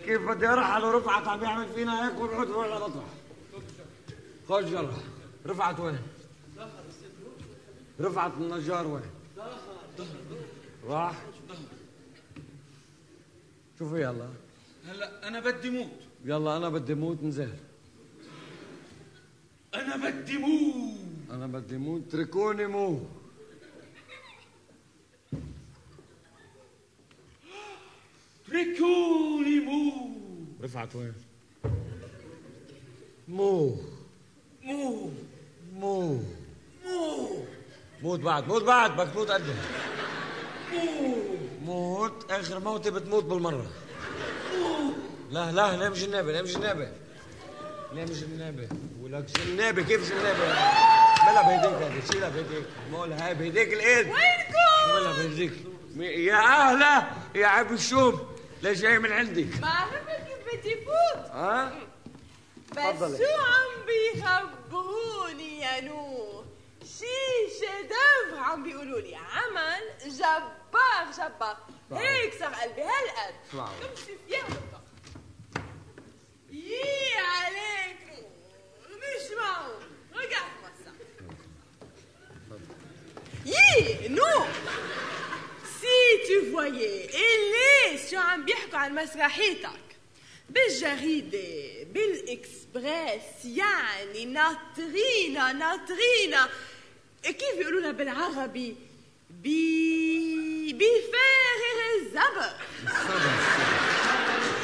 [0.08, 3.04] كيف بدي ارحل ورفعت عم يعمل فينا هيك ونعود روح لمطرح
[4.48, 4.92] خرج يلا
[5.46, 5.98] رفعت وين؟
[8.00, 9.10] رفعت النجار وين؟
[10.86, 11.22] راح.
[13.78, 14.28] شوفي يلا.
[14.86, 15.90] هلا أنا بدي موت.
[16.24, 17.52] يلا أنا بدي موت نزل
[19.74, 20.94] أنا بدي موت.
[21.30, 23.00] أنا بدي موت اتركوني مو
[28.48, 29.67] اتركوني موت
[30.62, 31.12] رفعت وين؟
[33.28, 33.76] مو.
[34.64, 35.12] موت
[35.74, 36.22] مو.
[36.84, 37.44] موت
[38.02, 39.42] موت بعد موت بعد بدك تموت قد
[41.64, 43.70] موت آخر موتة بتموت بالمرة.
[45.30, 46.92] لا لا نام جنابة نام جنابة
[47.94, 48.68] نام جنابة
[49.02, 54.06] ولك جنابة كيف جنابة اعملها بيديك هذه شيلها بيديك مول هاي بيديك الإيد.
[54.06, 54.14] وينكم؟
[54.94, 55.52] اعملها بيديك
[55.96, 57.02] مي- يا أهلا
[57.34, 58.20] يا عيب الشوم
[58.62, 60.27] ليش جاي من عندك؟ ما عرفت
[60.62, 61.72] كيف بدي فوت ها؟
[62.72, 63.18] بس.
[63.18, 66.44] شو عم بيخبروني يا نور
[66.98, 71.56] شي شدف عم بيقولوا لي عمل جبار جبار.
[71.92, 73.34] هيك صار قلبي هالقد.
[74.28, 74.82] فيها؟ بالضبط
[76.50, 77.98] يي عليك.
[78.88, 79.82] مش معقول.
[80.14, 80.92] رجعت مسا
[83.46, 84.48] يي نور
[85.80, 89.87] سي تو فويي الليس شو عم بيحكوا عن مسرحيتك
[90.48, 96.48] بالجريدة بالإكسبريس يعني ناطرينا ناطرينا
[97.22, 98.76] كيف بيقولوا بالعربي؟
[99.30, 102.50] بي بفارغ الزبر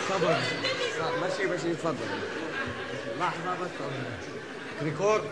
[0.08, 0.36] صبر
[1.20, 1.96] ماشي ماشي تفضل.
[3.20, 3.70] لحظة بس.
[4.82, 5.24] كريكور؟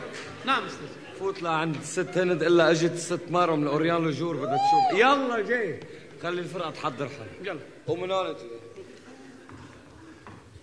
[0.45, 0.89] نعم أستاذ.
[1.19, 5.01] فوت لعند الست هند إلا أجت الست مارو من L'Orient-Le Jour بدها تشوف.
[5.01, 5.41] يلا.
[5.41, 5.81] جاي.
[6.23, 7.53] خلي الفرقة تحضر حالها.
[7.53, 7.61] يلا.
[7.87, 8.37] قوم من هون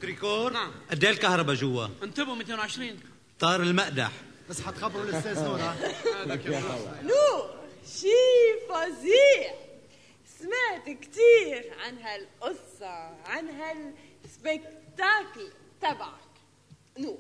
[0.01, 0.71] كريكور نعم.
[0.91, 2.99] قد إيه الكهرباء جوا؟ انتبهوا 220
[3.39, 4.11] طار المقدح.
[4.49, 5.75] بس حتخبروا الأستاذ نور ها
[7.03, 7.59] نور
[7.99, 8.07] شي
[8.69, 9.53] فظيع.
[10.39, 12.89] سمعت كتير عن هالقصة
[13.25, 15.49] عن هال spectacle
[15.81, 16.29] تبعك.
[16.97, 17.19] نور.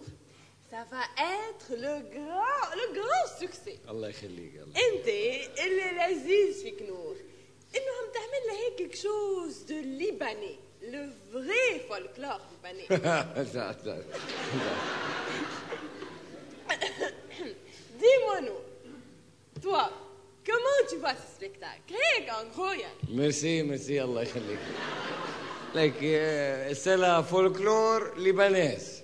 [0.71, 1.03] Ça va
[1.39, 3.75] être le grand le grand succès.
[3.89, 5.07] الله يخليك يلا أنت
[5.59, 7.15] اللي لذيذ فيك نور.
[7.75, 14.03] إنه عم تعمل لها هيك quelque chose de libanais le vrai folklore libanais لا لا
[18.01, 19.89] Dis-moi nous, toi,
[20.45, 21.93] comment tu vois ce spectacle?
[21.93, 24.59] هيك en gros يعني ميرسي ميرسي الله يخليك
[25.75, 25.93] لك
[26.73, 29.01] سي لا فولكلور ليبانيز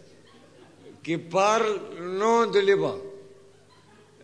[1.04, 3.02] كي بارل نون دو ليبان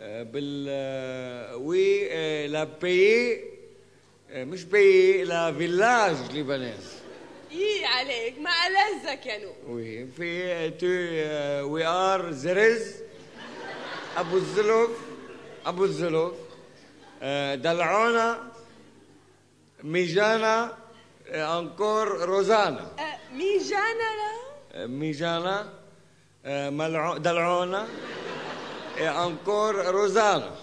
[0.02, 3.44] بال وي لا بيي
[4.34, 7.01] مش بيي لا فيلاج ليبانيز
[7.52, 8.50] يي عليك؟ ما
[9.26, 10.88] يا نور وي في تو
[11.72, 12.96] وي ار زرز
[14.18, 14.90] أبو الزلف
[15.66, 16.34] أبو الزلف
[17.22, 18.52] آه، دلعونا
[19.84, 20.78] ميجانا
[21.30, 22.92] آه، أنكور روزانا.
[23.34, 25.74] ميجانا لا؟ آه، ميجانا
[26.46, 27.88] آه، ملعو- دلعونا
[29.00, 30.56] أنكور روزانا.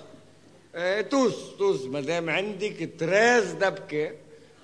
[1.11, 4.11] توس توس مادام عندك تريز دبكة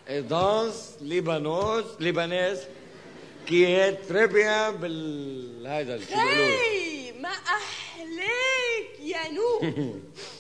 [0.08, 2.58] آه، دانس ليبانوز ليبانيز
[3.46, 9.62] كي هي تري بيان بال هذا شو بيقولوا هي ما أحليك يا نور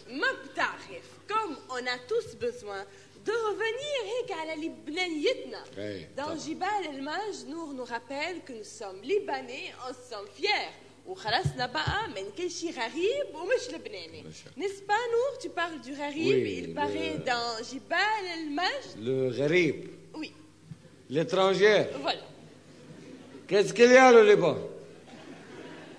[0.08, 2.84] ما بتعرف كم on a tous besoin
[3.26, 6.34] de revenir هيك على لبنانيتنا إيه، Dans طبعا.
[6.34, 10.70] جبال الماج نور nous rappelle que nous sommes libanais, nous sommes fiers.
[11.06, 14.24] وخلصنا بقى من كل شيء غريب ومش لبناني.
[14.56, 19.88] نسبة نور tu parles du غريب Oui, il paraît le- dans جبال المجد Le غريب.
[20.14, 20.32] Oui.
[21.10, 21.86] L'étrangère.
[22.02, 22.22] voilà.
[23.48, 24.56] Qu'est-ce qu'il y a le Liban?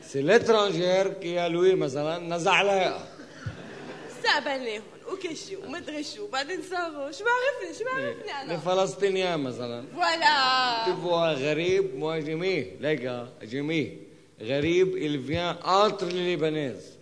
[0.01, 3.07] C'est l'étrangère qui a loué مثلا نزع لها
[4.11, 10.85] استقبلناهم وكل شيء ومدري شو بعدين صاروا شو بعرفني شو بعرفني أنا الفلسطينيين مثلا فوالا
[10.85, 14.04] Tu vois غريب moi j'aimais les gars j'aimais
[14.41, 16.97] غريب il vient entre les Libanaises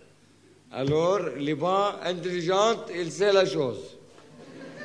[0.72, 3.84] alors Liban intelligente il sait la chose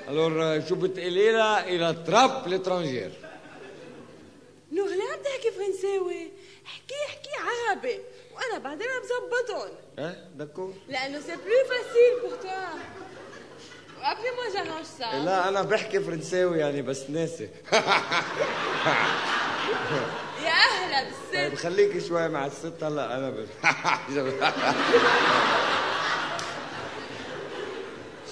[0.09, 3.13] alors euh, شو بتقولي لها il attrape l'étrangère
[4.73, 6.31] نور لا تحكي فرنساوي
[6.67, 7.99] احكي احكي عربي
[8.35, 12.98] وأنا بعدين بظبطهم hein d'accord لأنه c'est plus facile pour toi
[14.03, 17.49] moi j'arrange ça là أنا بحكي فرنساوي يعني بس ناسي.
[20.45, 23.49] يا أهلا طيب بالست خليكي شوي مع الست هلا أنا بس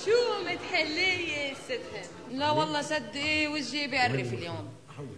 [0.05, 4.68] شو متحلية ست هند لا والله صدقي وجهي بيقرف اليوم.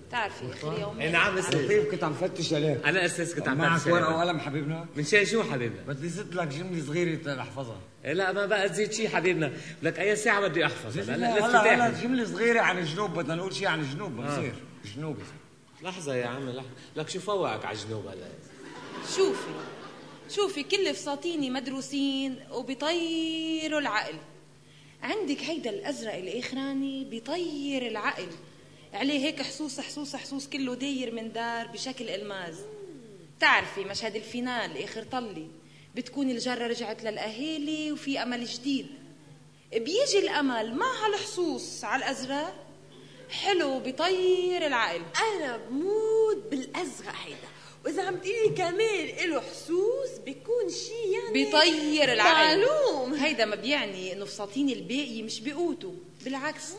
[0.08, 1.00] بتعرفي آخر يوم.
[1.00, 1.64] إيه نعم أستاذ.
[1.64, 2.86] لطيف كنت عم فتش عليك.
[2.86, 4.16] أنا أستاذ كنت عم معك ورقة.
[4.16, 4.86] وقلم حبيبنا.
[4.96, 7.80] من شان شو حبيبنا؟ بدي زت لك جمله صغيرة تحفظها.
[8.04, 9.52] إيه لا ما بقى تزيد شيء حبيبنا.
[9.82, 13.34] لك أي ساعة بدي احفظ هلا هلا هلا هلا الافتتاح جمله صغيرة عن الجنوب بدنا
[13.34, 14.54] نقول شيء عن الجنوب بصير
[14.96, 15.16] جنوب.
[15.82, 16.68] لحظة يا عم لحظة.
[16.96, 18.26] لك شو فوقك على الجنوب هلا؟
[19.16, 19.48] شوفي
[20.30, 24.14] شوفي كل فساتيني مدروسين وبيطيروا العقل.
[25.02, 28.28] عندك هيدا الأزرق الإخراني بيطير العقل.
[28.94, 32.56] عليه هيك حصوص حصوص حصوص كله داير من دار بشكل الماز
[33.40, 35.46] تعرفي مشهد ال finale آخر طلي
[35.94, 38.86] بتكون الجرة رجعت للأهالي وفي أمل جديد.
[39.72, 42.54] بيجي الأمل مع هالحصوص على الأزرق؟
[43.30, 45.02] حلو بيطير العقل.
[45.36, 47.48] أنا بموت بالأزرق هيدا.
[47.84, 52.66] وإذا عم تقولي كمان له حسوس بيكون شيء يعني بيطير العقل.
[52.66, 53.14] معلوم.
[53.14, 55.94] هيدا ما بيعني إنه فساتين الباقي مش بقوتوا
[56.24, 56.72] بالعكس.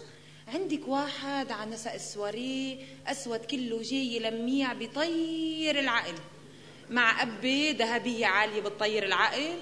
[0.53, 2.77] عندك واحد على نسق السواريه
[3.07, 6.15] أسود كله جاي لميع بيطير العقل.
[6.89, 9.55] مع قبه ذهبية عالية بتطير العقل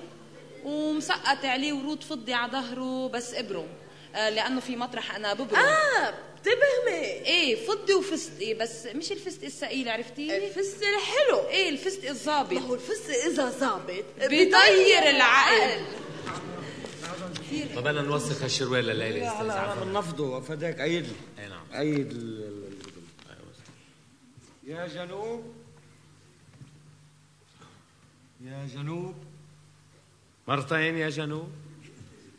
[0.63, 3.67] ومسقط عليه ورود فضي على ظهره بس إبره.
[4.15, 7.05] آه لأنه في مطرح أنا ببرم آه بتبهمي.
[7.05, 11.49] إيه فضي وفستقي بس مش الفستق الثقيل عرفتي؟ الفستق الحلو.
[11.49, 12.53] إيه الفستق الظابط.
[12.53, 15.81] ما هو الفستق إذا ظابط بيطير العقل.
[17.75, 21.49] ما بدنا نوسخ هالشروال لليلة لا أستاذ لا أنا عفوا بنفضه فداك ايد لي أي
[21.49, 21.65] نعم.
[21.73, 22.13] ايد
[24.67, 25.53] يا جنوب.
[28.41, 29.15] يا جنوب.
[30.47, 31.49] مرتين يا جنوب.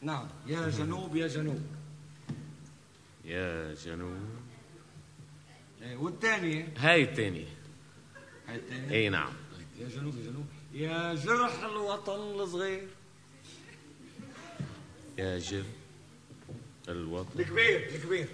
[0.02, 0.28] نعم.
[0.46, 1.62] يا جنوب يا جنوب.
[3.24, 4.18] يا جنوب.
[5.82, 7.46] إيه، والثانية هاي الثانية
[8.48, 9.32] هاي الثانية إي نعم.
[9.80, 10.46] يا جنوب يا جنوب.
[10.72, 12.88] يا جرح الوطن الصغير.
[15.18, 15.62] يا جر
[16.88, 17.40] الوطن.
[17.40, 18.26] الكبير الكبير.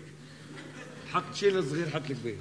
[1.12, 2.38] حط شيل الصغير حط الكبير.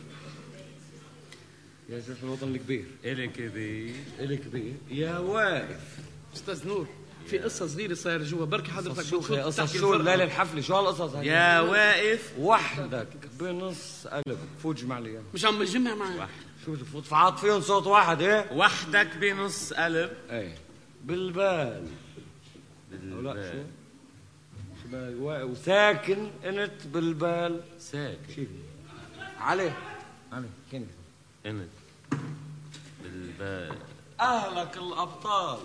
[1.89, 2.85] يا جرح الوطن الكبير.
[3.05, 3.95] إلي كبير.
[4.19, 5.97] الكبير يا واقف.
[6.35, 6.87] أستاذ نور
[7.27, 8.45] في قصة صغيرة صايرة جوا.
[8.45, 9.93] بركي حضرتك شو قصص تحكي شو.
[9.93, 12.33] الليلة الحفله شو هالقصص هاي؟ يا واقف.
[12.39, 13.07] وحدك
[13.39, 14.37] بنص قلب.
[14.63, 15.21] فوت جمع لي.
[15.33, 16.27] مش عم بتجمع معي
[16.65, 20.11] شو تفوت؟ فعاط فيهم صوت واحد إيه؟ وحدك بنص قلب.
[20.29, 20.55] إيه.
[21.03, 21.87] بالبال.
[23.11, 23.82] أو لا شو؟
[24.93, 27.61] وساكن إنت بالبال.
[27.79, 28.47] ساكت شيل.
[29.39, 29.71] علي.
[30.31, 30.85] علي كني
[31.45, 31.69] إنت
[33.03, 33.77] بالبال.
[34.19, 35.59] أهلك الأبطال.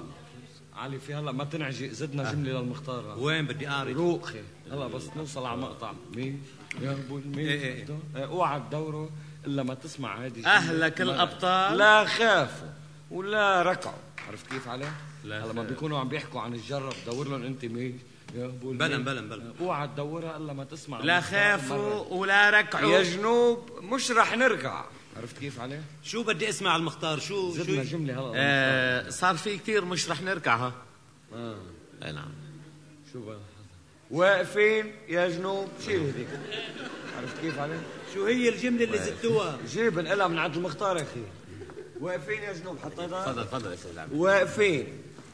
[0.77, 1.91] علي في هلا ما تنعجي.
[1.91, 3.19] زدنا جملة للمختار.
[3.19, 5.93] وين بدي اعرف روق خي هلا بس نوصل على مقطع.
[6.15, 6.43] مين؟
[6.81, 7.39] يا أبو المين.
[7.39, 7.87] إيه إيه.
[8.17, 9.11] إيه، أوعى تدوره
[9.47, 11.79] إلا ما تسمع هذه أهلك الأبطال.
[11.79, 12.69] لا خافوا
[13.11, 13.99] ولا ركعوا.
[14.29, 14.93] عرفت كيف عليه؟
[15.25, 15.63] لا هلا ما خافوا.
[15.63, 16.95] بيكونوا عم بيحكوا عن الجرب.
[17.07, 17.99] دور لهم أنت مين.
[18.35, 22.05] بلن بلن بلن أوعى تدورها إلا ما تسمع لا خافوا.
[22.15, 22.91] ولا ركعوا.
[22.91, 24.85] يا جنوب مش رح نرجع
[25.17, 28.33] عرفت كيف عليه؟ شو بدي أسمع المختار؟ شو زدنا شو جملة هلا.
[28.37, 30.73] آه صار في كثير مش رح نركع ها؟
[31.35, 31.57] آه.
[32.05, 32.31] أي نعم.
[33.13, 33.39] شو بقى؟
[34.11, 35.69] واقفين يا جنوب.
[35.85, 36.29] شيل هذيك
[37.19, 37.81] عرفت كيف عليه؟
[38.15, 41.23] شو هي الجملة اللي زدتوها؟ جيب انقلها من عند المختار يا أخي.
[42.01, 44.87] واقفين يا جنوب حطيتها؟ تفضل تفضل يا أستاذ واقفين.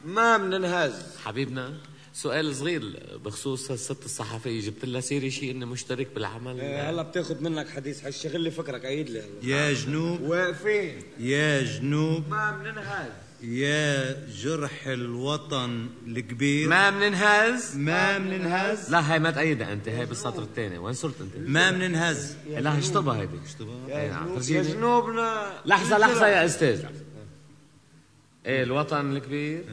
[0.05, 1.77] ما بننهز حبيبنا؟
[2.15, 7.43] سؤال صغير بخصوص الست الصحفية جبت لها سيرة شيء اني مشترك بالعمل؟ إيه، هلا بتاخذ
[7.43, 8.03] منك حديث.
[8.03, 9.27] حيشغل لي فكرك عيد لي هلا.
[9.43, 10.21] يا جنوب.
[10.21, 11.01] واقفين.
[11.19, 12.23] يا جنوب.
[12.29, 13.09] ما بننهز
[13.43, 16.67] يا جرح الوطن الكبير.
[16.69, 18.89] ما بننهز ما مننهز.
[18.91, 22.35] لا هاي ما تأيدها أنت هاي بالسطر الثاني وين صرت أنت؟ ما مننهز.
[22.49, 23.37] لا اشطبها هيدي.
[23.59, 24.67] جنوب- ترجيني.
[24.67, 25.53] يا جنوبنا.
[25.65, 26.83] لحظة لحظة يا أستاذ.
[28.45, 29.65] إيه الوطن الكبير.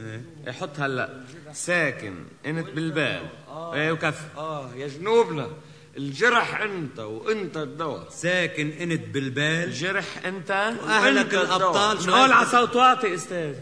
[0.45, 0.51] إيه.
[0.51, 1.23] حط هلا.
[1.53, 2.15] ساكن
[2.45, 3.25] إنت بالبال.
[3.73, 5.49] إيه وكفي آه يا جنوبنا.
[5.97, 9.63] الجرح إنت وإنت الدواء ساكن إنت بالبال.
[9.63, 12.01] الجرح إنت وأهلك الأبطال.
[12.01, 13.55] شو نقول على صوت واطي أستاذ.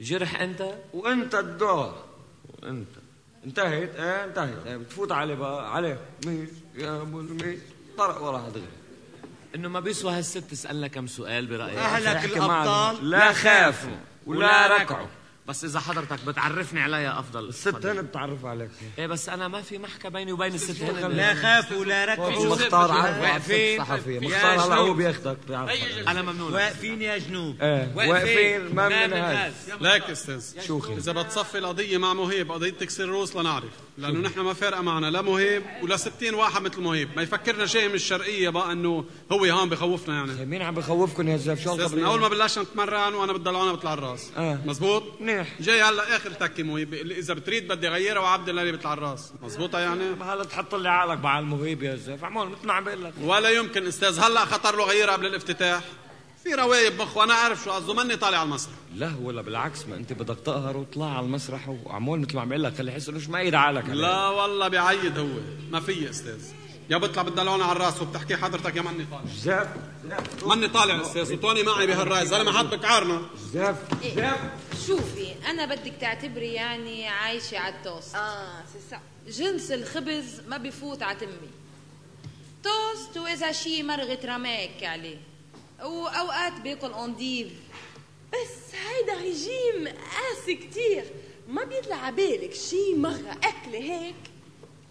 [0.00, 2.04] جرح إنت؟ وإنت الدواء
[2.62, 2.88] وإنت.
[3.44, 5.74] انتهت إيه انتهت إيه بتفوت عليه بقى.
[5.74, 7.58] عليه ميش يا أبو الميش.
[7.98, 8.66] طرق وراها دغري.
[9.54, 11.78] إنه ما بيسوى هالست تسالنا كم سؤال برأيك.
[11.78, 12.24] أهلك.
[12.24, 13.96] الأبطال لا خافوا.
[14.26, 15.06] ولا ركعوا.
[15.48, 17.48] بس إذا حضرتك بتعرفني عليها أفضل.
[17.48, 18.70] الست هنا بتعرف عليك.
[18.98, 21.06] إيه بس أنا ما في محكى بيني وبين الست هنا.
[21.06, 22.46] لا خافوا ولا ركعوا.
[22.46, 23.80] مختار عارف واقفين.
[24.14, 24.74] يا مختار هلا.
[24.74, 25.70] هو بياخدك بيعرف
[26.08, 26.52] أنا ممنون.
[26.52, 27.56] واقفين يا جنوب.
[27.62, 27.92] إيه.
[27.94, 28.74] واقفين.
[28.74, 30.60] ما من هذا ليك أستاذ.
[30.66, 35.10] شوخي إذا بتصفي القضية مع مهيب قضيه تكسير الروس لنعرف لأنه نحن ما فارقة معنا
[35.10, 37.08] لا مهيب ولا 60 واحد مثل مهيب.
[37.16, 40.46] ما يفكرنا شيء من الشرقية بقى إنه هو هون بخوفنا يعني.
[40.46, 44.30] مين عم بخوفكم يا زلمة؟ شو من أول ما بلشنا نتمرن وأنا بالدلعونه بطلع الراس.
[44.36, 44.58] آه.
[44.66, 45.48] مزبوط؟ منيح.
[45.60, 49.32] جاي هلأ آخر تكه مهيب إذا بتريد بدي أغيرها وعبد الله اللي بيطلع الراس.
[49.42, 52.26] مزبوطة يعني؟ هلا تحط لي عقلك مع المهيب يا زلمة.
[52.26, 53.12] عمول مثل ما عم بقول لك.
[53.22, 55.82] ولا يمكن أستاذ هلأ خطر له غيرها قبل الافتتاح.
[56.42, 58.74] في روايب بخ وأنا عارف شو قصده مني طالع على المسرح.
[58.94, 62.62] لا ولا بالعكس ما أنت بدك تقهر وتطلع على المسرح وعمول مثل ما عم بقول
[62.62, 63.88] لك خلي يحس إنه مش مأيد عقلك.
[63.88, 65.26] لا والله بعيد هو.
[65.70, 66.44] ما في أستاذ.
[66.90, 69.24] يا بيطلع بالدلعونه على الرأس وبتحكي حضرتك يا مني طالع.
[69.36, 69.68] زاف
[70.46, 73.22] مني طالع أستاذ وتوني معي بهالراي زلمه حطك عارنا
[73.52, 74.52] زاف إيه.
[74.86, 78.14] شوفي أنا بدك تعتبري يعني عايشة على التوست.
[78.14, 78.98] آه سي
[79.42, 81.50] جنس الخبز ما بفوت على تمي.
[82.62, 85.31] توست وإذا شي مرغة رماك عليه.
[85.82, 87.48] واوقات باكل انديف
[88.32, 91.04] بس هيدا ريجيم قاسي كتير.
[91.48, 94.14] ما بيطلع عبالك شي مرة أكلة هيك.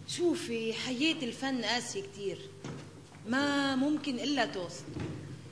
[0.07, 2.37] شوفي حياة الفن قاسية كتير.
[3.27, 4.85] ما ممكن إلا توست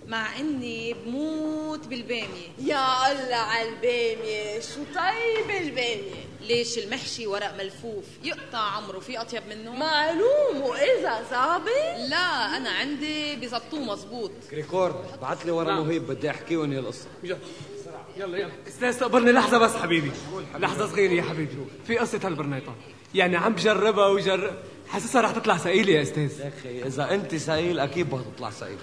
[0.10, 2.50] مع إني بموت بالبامية.
[2.60, 9.44] يا الله على البامية شو طيب البامية؟ ليش المحشي ورق ملفوف يقطع عمره في أطيب
[9.50, 11.70] منه؟ معلوم وإذا ظابط
[12.10, 17.08] لا أنا عندي بزبطوه مزبوط كريكور بعت لي ورا مهيب بدي أحكي وانهي القصة.
[17.24, 18.52] يلا يلا.
[18.68, 20.12] أستاذ استقبلني لحظة بس حبيبي.
[20.60, 21.52] لحظة صغيرة يا حبيبي.
[21.88, 22.76] في قصة هالبرنيطة.
[23.16, 24.54] يعني عم بجربها وجرب
[24.88, 26.40] حاسسها رح تطلع ثقيلة يا أستاذ.
[26.40, 28.78] يا أخي إذا أنت سئيل أكيد بتطلع سئيل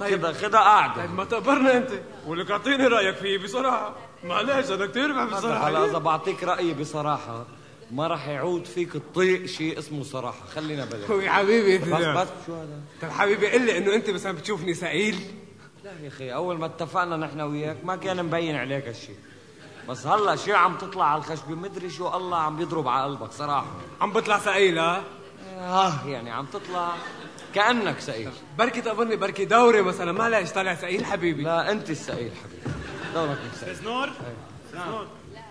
[0.00, 0.26] طيب.
[0.32, 0.94] خدها قاعدة.
[1.02, 1.90] طيب ما تقبرنا انت.
[2.26, 3.94] ولك اعطيني رأيك فيه بصراحة.
[4.24, 7.46] معلش أنا كثير بحب هلا اذا بعطيك رأيي بصراحة
[7.90, 10.46] ما راح يعود فيك تطيق شيء اسمه صراحة.
[10.54, 14.10] خلينا بلا هو يا حبيبي بس بس شو هذا؟ طيب حبيبي قل لي إنه أنت
[14.10, 15.16] بس عم بتشوفني ثقيل
[15.84, 19.16] لا يا أخي أول ما اتفقنا نحن وياك ما كان مبين عليك هالشيء
[19.88, 23.66] بس هلا شيء عم تطلع على الخشبه مدري شو الله عم بيضرب على قلبك صراحة.
[24.00, 25.02] عم بطلع ثقيل ها؟
[25.58, 26.92] آه يعني عم تطلع
[27.54, 30.12] كأنك سئيل بركي تقبرني بركي دوري مثلا.
[30.12, 31.42] ما ليش طالع ثقيل حبيبي.
[31.42, 32.78] لا أنت السئيل حبيبي.
[33.14, 34.10] دورك مش سئيل نور
[34.74, 35.06] نور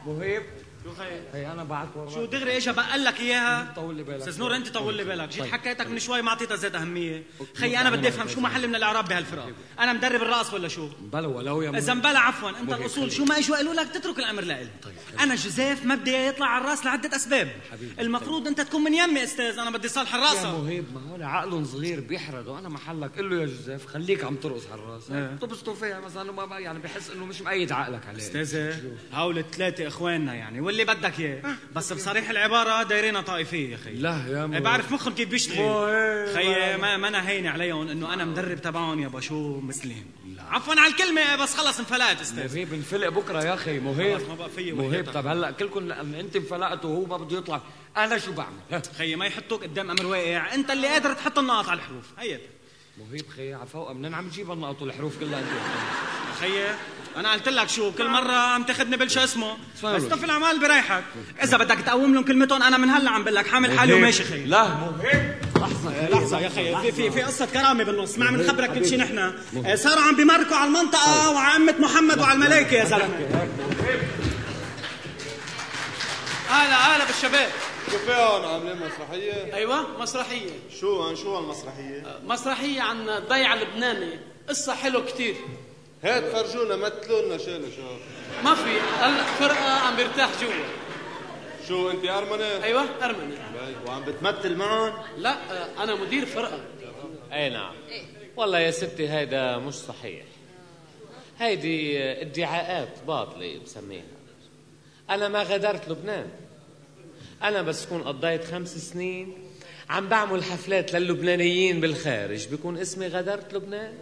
[0.06, 0.44] مهيب.
[0.84, 2.10] شو خير؟ هي أنا بعت ورا.
[2.10, 4.18] شو دغري اجى بقول لك إياها؟ طول لي بالك.
[4.18, 5.30] أستاذ نور أنت طول لي بالك.
[5.30, 5.52] جيت طيب.
[5.52, 7.24] حكيتك من شوي ما أعطيتها زيت أهمية.
[7.56, 11.28] خيي أنا بدي أفهم شو محل من الأعراب بهالفرقه أنا مدرب الرأس ولا شو؟ بلا
[11.28, 12.50] ولو يا إذا مبلا عفوا.
[12.50, 13.12] أنت الأصول.
[13.12, 16.64] شو ما اجوا قالوا لك؟ تترك الأمر لإلي طيب أنا جوزيف ما بدي يطلع على
[16.64, 17.52] الرأس لعدة أسباب.
[17.72, 18.02] حبيبي.
[18.02, 19.60] المفروض أنت تكون من يمي أستاذ.
[19.60, 23.18] أنا بدي صالح يا الراسه مهيب ما هو عقل صغير بيحرد وأنا محلك.
[23.18, 25.12] قل له يا جوزيف خليك عم ترقص على الرأس.
[25.12, 25.36] إيه.
[25.42, 28.20] تبسطوا فيها مثلا ما بقى يعني بحس إنه مش مأيد عقلك عليه.
[28.20, 28.74] أستاذ
[29.14, 30.62] هول الثلاثة إخواننا يعني.
[30.74, 31.42] واللي بدك إياه.
[31.76, 35.58] بس بصريح العبارة دايرينها طائفية يا خيي لا يا إيه مهيب بعرف مخهم كيف بيشتغل.
[35.58, 36.36] مهيب.
[36.36, 40.06] خيي ما ما أنا هين عليهم إنه أنا مدرب تبعهم يا بشو مسلم.
[40.50, 42.54] عفوا على الكلمة بس خلص انفلقت أستاذ.
[42.54, 44.30] مهيب انفلق بكرة يا أخي مهيب.
[44.30, 45.12] ما بقى فيي مهيب.
[45.12, 47.62] طب هلأ كلكم أنت انفلقت وهو ما بده يطلع
[47.98, 48.82] أنا شو بعمل.
[48.98, 50.54] خيي ما يحطوك قدام أمر واقع.
[50.54, 52.06] أنت اللي قادر تحط النقط على الحروف.
[52.20, 52.40] هي
[52.98, 55.48] مهيب خي على فوق منين عم تجيب النقط والحروف كلها أنت؟
[56.40, 56.66] خيي
[57.18, 59.58] أنا قلت لك شو كل مرة عم تاخذني بالشو اسمه.
[59.84, 60.04] بس.
[60.04, 61.04] طفل الاعمال بريحك.
[61.44, 64.46] إذا بدك تقوم لهم كلمتهم أنا من هلأ عم بقول لك حامل حالي وماشي خيي
[64.46, 64.64] لا.
[64.64, 68.18] مهيب لحظه لحظة يا خيي في في في قصة كرامة بالنص.
[68.18, 69.18] ما عم نخبرك كل شيء نحن.
[69.66, 73.28] آه، صاروا عم بيمركوا على المنطقة وعلى أمة محمد وعلى الملائكة يا زلمة
[76.50, 77.50] أهلا أهلا بالشباب.
[77.92, 80.50] شو في هون عاملين مسرحية؟ أيوه مسرحية.
[80.82, 85.36] شو عن شو هالمسرحية؟ مسرحية عن الضيعه اللبناني قصة حلوة كتير.
[86.04, 87.82] هات فرجونا مثلوا لنا شيله شو؟
[88.44, 90.66] ما في هلا فرقه عم بيرتاح جوا.
[91.68, 96.60] شو انت أرمنة؟ أيوه ارمني باي، وعم بتمثل معهم؟ لا آه، أنا مدير فرقة.
[97.34, 97.74] أي نعم.
[98.38, 100.24] والله يا ستي هيدا مش صحيح.
[101.40, 104.04] هيدي ادعاءات باطلة بسميها.
[105.10, 106.30] أنا ما غادرت لبنان.
[107.44, 109.34] أنا بس كون قضيت خمس سنين
[109.90, 112.48] عم بعمل حفلات للبنانيين بالخارج.
[112.48, 113.94] بيكون اسمي غادرت لبنان؟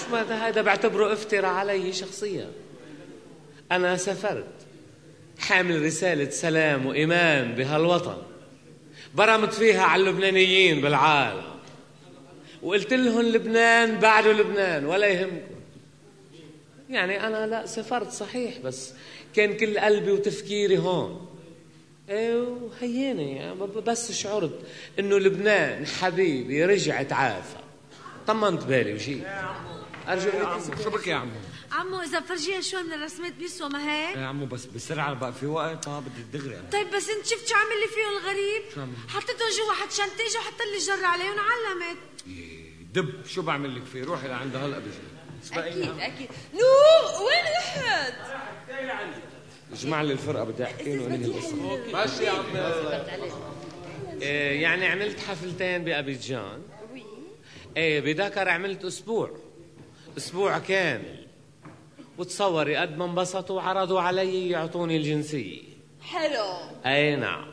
[0.00, 2.50] شو ما هذا بعتبره افتراء علي شخصيا.
[3.72, 4.54] أنا سافرت
[5.38, 8.22] حامل رسالة سلام وإيمان بهالوطن.
[9.14, 11.42] برمت فيها على اللبنانيين بالعالم.
[12.62, 15.58] وقلت لهم لبنان بعده لبنان ولا يهمكم.
[16.90, 18.92] يعني أنا لا سافرت صحيح بس
[19.34, 21.28] كان كل قلبي وتفكيري هون.
[22.08, 23.54] إيه وهيني
[23.86, 24.60] بس شعرت
[24.98, 27.58] إنه لبنان حبيبي رجع تعافى
[28.26, 29.22] طمنت بالي وجيت.
[30.08, 30.30] أرجو
[30.84, 31.30] شو بك يا عمو؟
[31.72, 35.46] عمو إذا فرجيها شوي من الرسمات بيسوى ما هيك يا عمو بس بسرعة بقى في
[35.46, 36.70] وقت آه بدي الدغري أنا.
[36.72, 40.36] طيب بس أنت شفت شو عمل لي فيهم الغريب؟ شو عمل؟ حطيتهم جوا حد شنطيج
[40.36, 41.98] وحط لي جر عليهم علمت
[42.94, 44.88] دب شو بعمل لك فيه؟ روحي لعندها هلا بجي
[45.52, 46.28] أكيد أكيد.
[46.54, 48.12] نو وين رحت
[49.72, 52.44] اجمع لي الفرقة بدي أحكي وانهي القصة ماشي يا عم
[54.22, 56.62] إيه يعني عملت حفلتين بأبيجان.
[57.76, 59.38] إيه بذاكر عملت أسبوع.
[60.16, 61.26] أسبوع كامل.
[62.18, 65.62] وتصوري قد ما انبسطوا وعرضوا علي يعطوني الجنسية.
[66.02, 66.44] حلو.
[66.86, 67.44] أي نعم.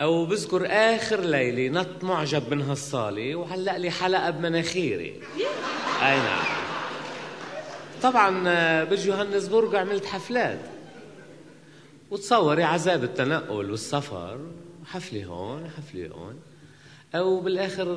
[0.00, 5.20] أو بذكر آخر ليلة نط معجب من هالصالة وعلق لي حلقة بمناخيري.
[6.02, 6.44] أي نعم.
[8.02, 10.60] طبعا آه، بجوهانسبورغ عملت حفلات.
[12.10, 14.40] وتصوري عذاب التنقل والسفر.
[14.86, 16.40] حفلة هون حفلة هون.
[17.14, 17.88] أو بالآخر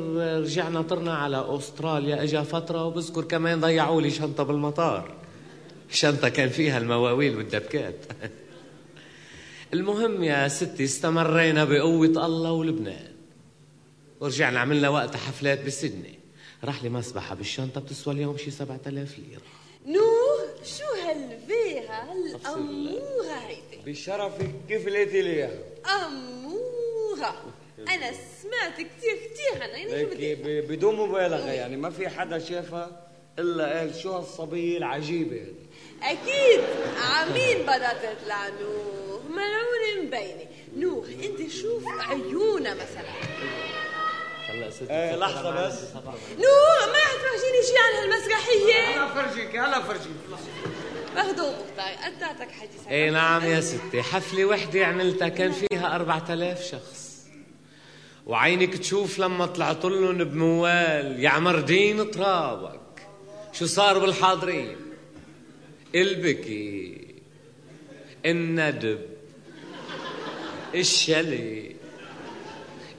[0.42, 2.24] رجعنا طرنا على أستراليا.
[2.24, 5.16] إجا فترة وبذكر كمان ضيعوا لي شنطة بالمطار.
[5.90, 7.96] شنطة كان فيها المواويل والدبكات.
[9.74, 13.14] المهم يا ستي استمرينا بقوة الله ولبنان.
[14.20, 16.20] ورجعنا عملنا وقتها حفلات بسدني
[16.64, 19.42] راح لي مسبحة بالشنطة بتسوى اليوم شي 7000 ليرة.
[19.86, 20.02] نو
[20.64, 25.60] شو هالبيها هالأمورة هيدي؟ بشرفك كيف لقيتي لي اياها؟
[26.06, 27.36] أمورة.
[27.80, 28.12] أنا
[28.42, 33.08] سمعت كتير كتير عنها يعني بدون مبالغة يعني ما في حدا شافها
[33.40, 35.64] إلا قال شو هالصبية العجيبة هذه؟
[36.12, 36.62] أكيد
[36.98, 40.46] عمين بدها تطلع نور ملعونة مبينة.
[40.78, 43.10] نور أنت شوف عيونها مثلا.
[44.50, 45.80] هلا ستي إيه لحظة بس.
[46.30, 49.04] نور ما رح تفرجيني شي عن هالمسرحية.
[49.04, 50.14] هلا فرجيك هلا فرجيك.
[51.16, 54.02] مهضوم مختار قداتك حديث اي نعم يا ستي.
[54.02, 57.13] حفلة وحدة عملتها كان فيها أربعة آلاف شخص.
[58.26, 62.80] وعينك تشوف لما طلعت لهم بموال يا عمردين ترابك
[63.54, 64.76] شو صار بالحاضرين؟
[65.96, 67.08] البكي
[68.26, 69.00] الندب
[70.76, 71.76] الشلي.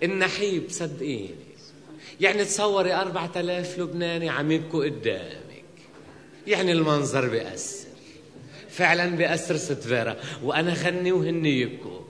[0.02, 1.34] النحيب صدقيني.
[2.20, 5.64] يعني تصوري أربعة آلاف لبناني عم يبكوا قدامك.
[6.46, 7.88] يعني المنظر بيأثر.
[8.70, 12.03] فعلا بيأثر ست فيرا وأنا غني وهن يبكوا.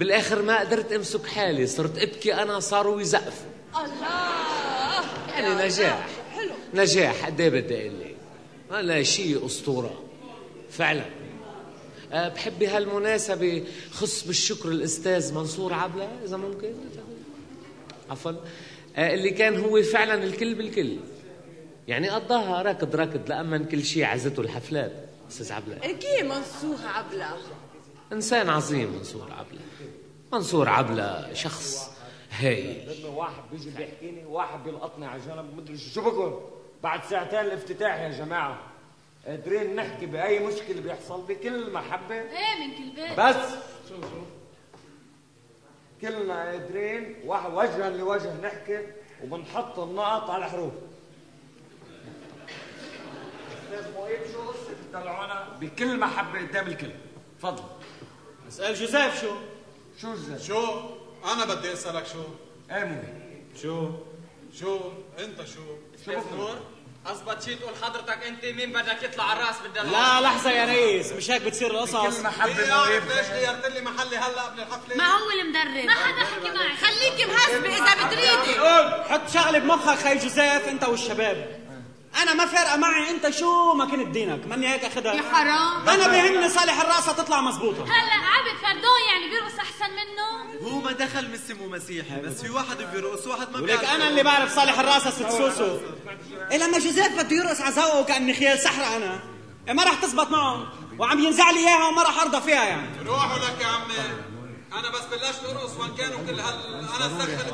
[0.00, 5.04] بالآخر ما قدرت أمسك حالي صرت أبكي أنا صاروا يزقفوا الله.
[5.28, 6.08] يعني نجاح.
[6.34, 6.50] حلو.
[6.74, 8.16] نجاح قد إيه بدي أقول لك؟
[8.70, 10.02] هلا شيء أسطورة.
[10.70, 11.04] فعلا.
[12.12, 16.74] أه بحب بهالمناسبة خص بالشكر الأستاذ منصور عبلة إذا ممكن.
[18.10, 18.32] عفوا.
[18.96, 20.96] أه اللي كان هو فعلا الكل بالكل.
[21.88, 24.92] يعني قضاها ركض ركض لأمن كل شيء عزته الحفلات
[25.30, 25.76] أستاذ عبلة.
[25.76, 27.26] أكيد منصور عبلة.
[28.12, 29.60] إنسان عظيم منصور عبلة.
[30.32, 31.90] منصور عبلة شخص
[32.30, 33.00] هايل.
[33.00, 36.50] لما واحد بيجي بيحكيني واحد بيلقطني على جنب مدري شو بكون.
[36.82, 38.58] بعد ساعتين الافتتاح يا جماعة.
[39.26, 42.14] قادرين نحكي بأي مشكلة بيحصل بكل محبة.
[42.14, 43.20] إيه من كل بيت.
[43.20, 43.36] بس.
[46.00, 48.86] كلنا قادرين واحد وجها لوجه نحكي
[49.24, 50.72] وبنحط النقط على الحروف.
[53.70, 56.90] أستاذ شو قصه الدلعونه بكل محبة قدام الكل.
[57.38, 57.64] تفضل.
[58.48, 59.30] أسأل جوزيف شو؟
[60.00, 60.80] شو جزاف شو
[61.24, 62.22] أنا بدي اسالك شو
[62.70, 63.90] مهيب شو
[64.60, 64.80] شو
[65.18, 65.62] انت شو
[66.04, 66.60] شو نور
[67.06, 71.12] اثبت شي تقول حضرتك أنت مين بدك يطلع على الراس بالدلع لا لحظة يا ريس.
[71.12, 72.52] مش هيك بتصير القصص؟ بكل محبة
[72.98, 75.84] ليش غيرت لي محلي هلا قبل الحفلة؟ ما هو المدرب.
[75.84, 78.60] ما حدا حكي معي خليكي محاسبة إذا بتريدي.
[79.08, 81.59] حط شغلة بمخك خي جوزيف أنت والشباب.
[82.22, 83.10] أنا ما فارقة معي.
[83.10, 85.88] أنت شو ما كنت دينك؟ ماني هيك اخذها يا حرام.
[85.88, 90.92] أنا بهمني صالح الراسة تطلع مزبوطه هلا عابد فردون يعني بيرقص أحسن منه؟ هو ما
[90.92, 94.78] دخل من اسمه مسيحي بس في واحد بيرقص واحد ما ولك أنا اللي بعرف صالح
[94.78, 95.78] الراسة ست سوسو.
[96.50, 99.20] إيه لما جوزيف بده يرقص على ذوقه كاني خيال سحره أنا.
[99.68, 100.72] إيه ما راح تزبط معه.
[100.98, 102.88] وعم ينزع لي إياها وما راح أرضى فيها يعني.
[103.06, 103.94] روحوا لك يا عمي.
[104.72, 106.54] أنا بس بلشت ارقص وإن كانوا كل هال
[107.00, 107.50] أنا سخنت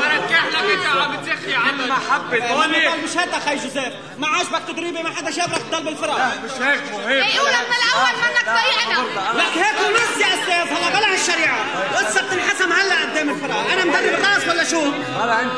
[0.00, 2.48] بركح لك أنت عم تزخ يا عم محبة.
[2.52, 2.68] هون
[3.04, 3.92] مش هيك خي جوزيف.
[4.18, 8.16] ما عاجبك تدريبي ما حدا جاب لك تضل بالفرقه مش هيك مهيب إيه ولما الأول
[8.22, 9.08] منك ضيعنا
[9.38, 10.76] لك هيك ونص يا أستاذ.
[10.76, 11.64] هلا بلا هالشريعه
[11.96, 14.80] قصة بتنحسم هلا قدام الفرقه أنا مدرب خاص ولا شو؟
[15.20, 15.52] هلا أنت؟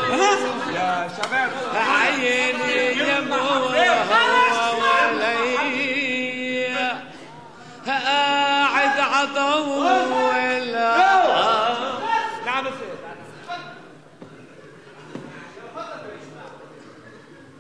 [0.75, 1.51] يا شباب.
[1.75, 3.21] عيني يا
[9.19, 10.73] حطول
[12.47, 12.67] نعم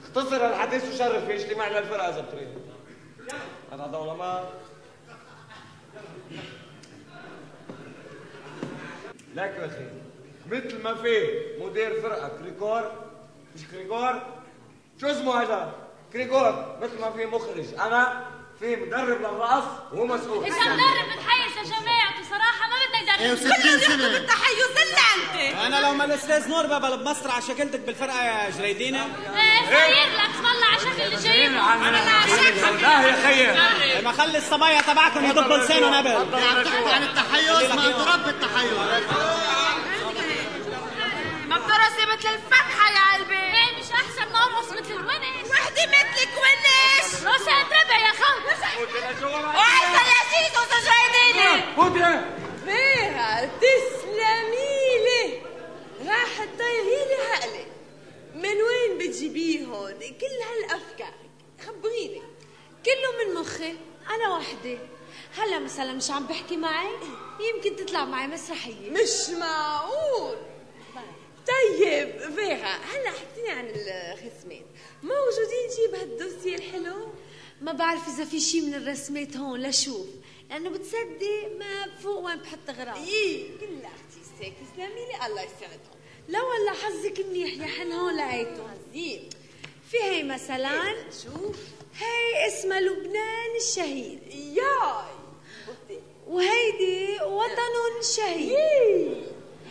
[0.03, 2.49] اختصر الحديث وشرف في اجتماع للفرقه إذا بتريد.
[3.73, 4.45] أنا دولة ما؟
[9.35, 9.87] لك يا أخي
[10.51, 11.29] مثل ما في
[11.61, 12.91] مدير فرقة كريكور
[13.55, 14.23] مش كريكور؟
[15.01, 15.73] شو اسمه هذا؟
[16.13, 17.75] كريكور مثل ما في مخرج.
[17.75, 18.25] أنا
[18.61, 20.45] في مدرب للرقص وهو مسؤول.
[20.45, 24.09] انت مدرب بتحيز يا جماعة بصراحة ما بدنا إيه، يدرب وستين سنة.
[24.09, 25.57] بالتحيز إلا أنت.
[25.67, 30.67] أنا لو ما الأستاذ نور بابا بمسرح شكلتك بالفرقة يا جريدينه إيه صاير لك والله
[30.67, 31.77] على شكل اللي جايبه.
[32.83, 36.11] لا يا خيي ما خلي الصبايا تبعكم يضبوا لسانهم قبل
[36.93, 38.73] عن التحيز ما ضرب بالتحيز
[41.49, 43.68] ما بترقصي مثل الفتحة يا قلبي.
[44.39, 47.25] نرقص مثل الونش وحدة مثلك ونش.
[47.25, 48.39] راسي انتبه يا خو
[50.09, 52.21] لذيذ وسجايديني فوتي
[52.65, 55.43] فيها تسلمي لي.
[56.09, 57.67] راح تطيري لي عقلي
[58.35, 61.15] من وين بتجيبيهم كل هالأفكار.
[61.67, 62.23] خبريني.
[62.85, 63.77] كله من مخي.
[64.11, 64.79] أنا وحدة
[65.39, 66.89] هلا مثلا مش عم بحكي معي؟
[67.41, 68.91] يمكن تطلع معي مسرحية.
[68.91, 70.37] مش معقول.
[71.49, 74.67] طيب فيرا هلا حكيني عن الخصمين
[75.03, 77.09] موجودين شي بهالدوسية الحلو؟
[77.61, 80.07] ما بعرف إذا في شي من الرسمات هون لشوف.
[80.51, 85.99] لأنه بتصدق ما بفوق وين بحط أغراض إيه كل أختي ساك تسلمي لي الله يسعدهم
[86.29, 89.29] لا والله حظك منيح يا حن هون لقيته عظيم.
[89.91, 91.57] في هي مثلا؟ شوف.
[91.99, 94.21] هي اسمها لبنان الشهيد.
[94.35, 95.19] ياي.
[96.27, 99.27] وهيدي وطن شهيد.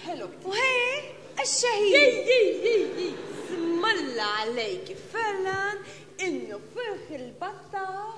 [0.06, 0.30] حلو.
[0.46, 1.17] وهي يي
[1.48, 1.94] الشهيد.
[1.94, 2.28] يي
[2.64, 5.74] يي يي اسم الله عليك فعلا
[6.22, 8.14] إنه فرخ البطة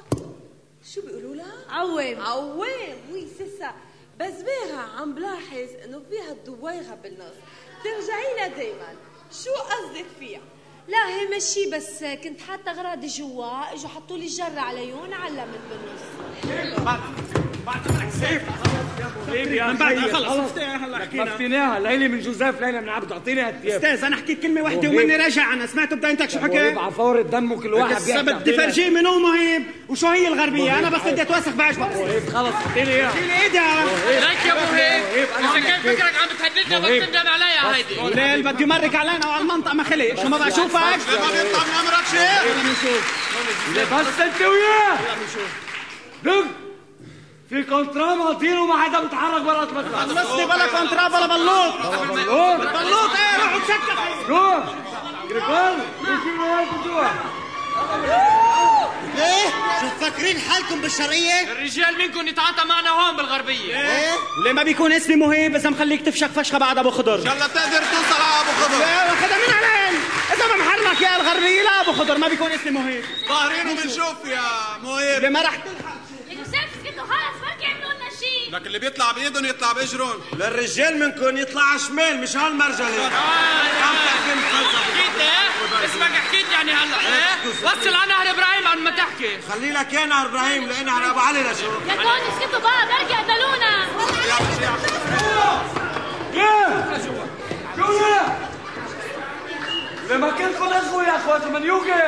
[0.94, 2.22] شو بيقولوا لها؟ عوام.
[2.22, 3.74] عوام وي سيسا.
[4.20, 7.36] بس بيها عم بلاحظ إنه فيها الدويغة بالنص.
[7.84, 8.96] ترجعي لها دايما.
[9.44, 10.42] شو قصدك فيها؟
[10.88, 16.02] لا هي مشي بس كنت حاطة اغراضي جوا إجوا حطوا لي الجرة عليهم علمت بالنص.
[19.68, 20.54] من بعد خلص
[21.14, 24.90] مفتيناها ليلي من جوزيف ليلى من عبد اعطيني هالثياب أستاذ أنا حكيت كلمة واحدة.
[24.90, 25.54] وماني راجع.
[25.54, 29.20] أنا سمعتوا بدايتك شو حكى؟ على فور الدم وكل واحد هسه بدي فرجيه من هو
[29.20, 31.90] مهيب وشو هي الغربية؟ أنا بس بدي أتوسخ بعجبك
[32.34, 33.12] خلص اعطيني إياها.
[33.12, 33.86] شيل ايدها
[34.30, 35.04] ليك يا مهيب
[35.40, 36.80] إذا كان فكرك عم بتهددنا.
[36.80, 38.16] بس تندم عليها هيدي.
[38.16, 41.74] ليل بدي مرك علينا وعلى المنطقة ما خلق شو ما بقى اشوفك ما بيطلع من
[41.80, 42.42] امرك شيء
[44.00, 44.98] بس أنت وياه.
[46.24, 46.46] دق.
[47.50, 51.74] في كونترا ماضيين وما حدا بيتحرك برا المطلع خلصني بلا كونترا بلا بلوط.
[52.10, 52.58] بلوط.
[52.58, 53.98] بلوط إيه روحوا تسكر
[54.30, 54.64] روح
[55.30, 57.08] كريكول بيجيبوا هيك جوا
[59.18, 59.50] إيه
[59.82, 63.82] شو فاكرين حالكم بالشرقية؟ الرجال منكم يتعاطى معنا هون بالغربية.
[63.82, 64.12] إيه
[64.44, 67.20] ليه ما بيكون اسمي مهيب اذا مخليك تفشخ فشخه بعد أبو خضر.
[67.20, 68.80] يلا تقدر توصل على أبو خضر.
[68.80, 70.00] لا واخدها من علين
[70.34, 74.42] إذا ما محرمك يا الغربيه لا أبو خضر ما بيكون اسمي مهيب ظاهرين وبنشوف يا
[74.84, 76.70] مهيب ليه ما رح يا جوزيف
[77.62, 81.62] سكتوا خلص بركي يعملوا لنا شيء لك اللي بيطلع بايدهم يطلع باجرهم للرجال منكم يطلع
[81.64, 83.10] على شمال مش هالمرجلة
[84.86, 89.72] حكيت إيه اسمك حكيت يعني هلا إيه وصل على نهر إبراهيم قبل ما تحكي خلي
[89.72, 93.88] لك يا نهر إبراهيم لأن على ابو علي لشو يا كون اسكتوا بقى بركي قتلونا
[96.34, 97.14] يا شو
[97.94, 98.40] يا
[100.10, 102.04] لما كنتكم اخوة يا اخوات من يوكي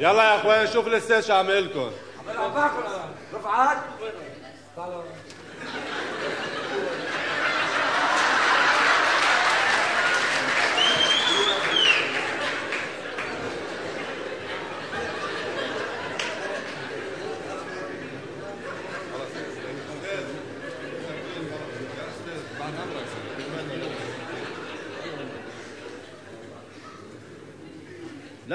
[0.00, 1.90] يلا يا اخوان شوف الاستاذ شو عامل لكم.
[3.34, 3.78] رفعات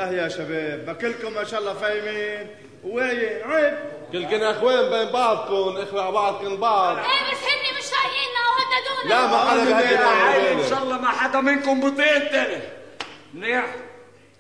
[0.03, 2.55] لا يا شباب ما كلكم ما شاء الله فاهمين.
[2.83, 3.77] وين عيب.
[4.11, 6.97] كلكن اخوان بين بعضكم إخوة على بعضكم بعض.
[6.97, 11.07] إيه بس هني مش طايقيننا وهددونا لا ما حدا بهدد عيب إن شاء الله ما
[11.07, 12.63] حدا منكم بطيء التاني
[13.33, 13.75] منيح.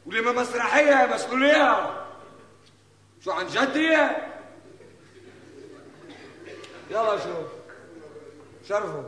[0.05, 1.89] ولما مسرحية مسؤولية
[3.25, 4.09] شو عن جد هي؟
[6.91, 7.33] يلا شو.
[8.69, 9.03] شرفوا.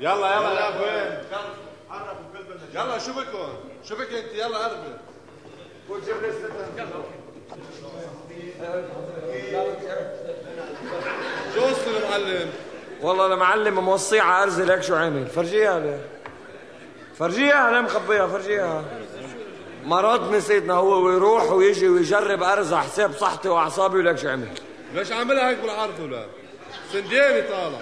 [0.00, 0.52] يلا يلا.
[0.52, 1.24] يا اخوان
[2.74, 4.96] يلا شو بكم شو بك انت يلا قربي
[11.54, 12.50] شو قصة المعلم؟
[13.02, 15.26] والله المعلم موصيه على أرزل لك شو عمل.
[15.26, 16.00] فرجيها له
[17.18, 18.84] فرجيها أنا مخبيها فرجيها.
[19.84, 24.48] مرضني سيدنا هو ويروح ويجي ويجرب ارز على حساب صحتي وأعصابي ولك شو عمل.
[24.94, 26.26] ليش عاملها هيك بالعرض ولا؟
[26.92, 27.78] سنديني طالع.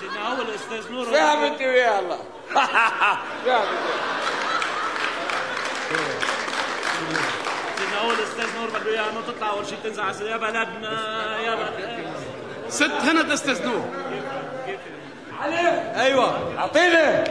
[0.00, 1.04] سيدنا هو الأستاذ نور.
[1.04, 2.18] فهمت وياه هلا
[2.54, 4.19] فهمت سيدنا
[8.00, 12.12] هو الاستاذ نور بده اياها إنه تطلع أول شيء تنزع يا بلدنا يا بلدنا.
[12.68, 13.84] ست هند أستاذ نور.
[15.96, 16.58] أيوه.
[16.58, 17.24] أعطيني.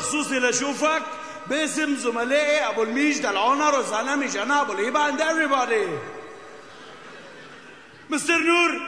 [0.00, 1.02] خصوصي لاشوفك
[1.46, 5.88] باسم زملائي ابو الميج العنر وزلمه جنى ابو الهيبه عند everybody.
[8.10, 8.80] مستر نور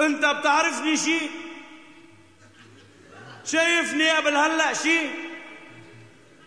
[0.00, 1.18] انت بتعرفني شي؟
[3.44, 4.98] شايفني قبل هلا شي؟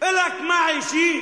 [0.03, 1.21] إلك معي شي؟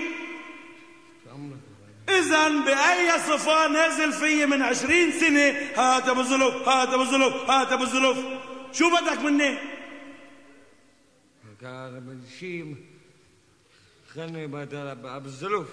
[2.09, 7.71] إذا بأي صفة نازل في من عشرين سنة؟ هات أبو زلف هات أبو زلف هات
[7.71, 8.17] أبو زلف
[8.73, 9.72] شو بدك مني؟
[12.39, 12.75] شيء
[14.15, 15.67] خلني بدل بالزلف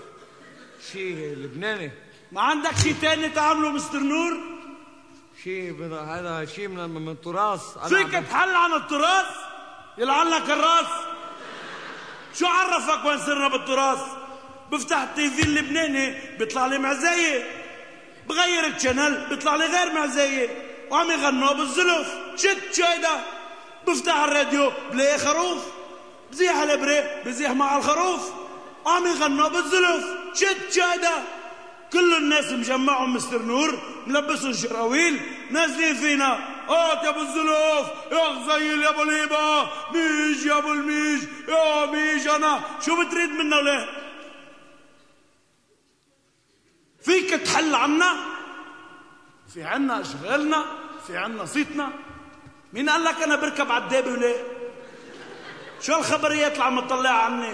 [0.92, 1.90] شيء لبناني
[2.32, 4.38] ما عندك شيء تاني تعمله مستر نور؟
[5.44, 9.26] شيء من هذا شيء من من التراث فيك تحل عن التراث
[9.98, 10.86] يلعن لك الراس.
[12.34, 14.02] شو عرفك وين صرنا بالتراث
[14.72, 17.60] بفتح التيفي اللبناني بيطلع لي معزية.
[18.28, 20.48] بغير ال channel بيطلع لي غير معزية.
[20.90, 23.24] وعم يغنوا بالزلف شت شو هيدا؟
[23.86, 25.79] بفتح الراديو بلاقي خروف.
[26.30, 28.32] بزيح الابرة بزيح مع الخروف.
[28.84, 30.04] وعم يغنوا بالزلف.
[30.34, 31.24] شو هيدا
[31.92, 35.20] كل الناس مجمعهم مستر نور ملبسهم شراويل
[35.50, 36.32] نازلين فينا.
[36.68, 39.62] هات يا أبو الزلوف يا غزيل يا أبو الهيبه
[39.92, 41.22] ميج يا أبو الميج.
[41.48, 42.60] يا ميجانا.
[42.86, 43.86] شو بتريد منا وليه
[47.04, 48.16] فيك تحل عنا؟
[49.54, 50.64] في عنا أشغالنا؟
[51.06, 51.92] في عنا صيتنا؟
[52.72, 54.36] مين قال لك أنا بركب عالدابه وليه
[55.80, 57.52] شو الخبريات اللي عم تطلعها عني؟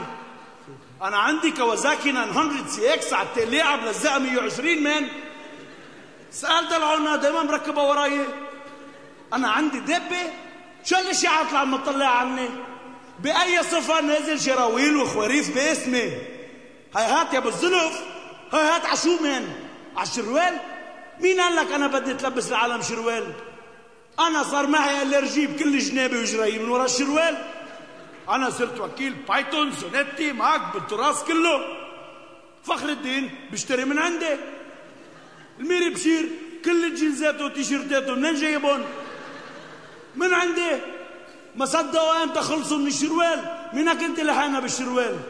[1.03, 5.09] أنا عندي كوازاكي 900 CX على التقليعه ملزقه 120 man؟
[6.31, 8.21] سالت العنا دايما مركبة وراي.
[9.33, 10.33] أنا عندي دبة.
[10.85, 12.49] شو الاشاعات اللي عم تطلع عني؟
[13.21, 16.13] بأي صفة نازل شراويل وخواريف باسمي
[16.97, 18.01] هاي هات يا أبو الزلف
[18.53, 19.53] هاي هات عشو مان؟
[19.97, 20.57] عالشروال
[21.21, 23.33] مين قال لك أنا بدي تلبس العالم شروال؟
[24.21, 27.56] أنا صار معي الرجي بكل جنابي وجراي من ورا الشروال.
[28.29, 31.61] أنا صرت وكيل بايثون سونيتي معك بالتراث كله.
[32.65, 34.37] فخر الدين بيشتري من عندي
[35.61, 36.29] الميري بشير
[36.65, 38.85] كل الجنزات والتيشيرتات منين جايبهم
[40.17, 40.71] من عندي
[41.57, 43.41] ما صدقوا إمتى خلصوا من الشروال.
[43.73, 45.21] مينك أنت لحقنا بالشروال.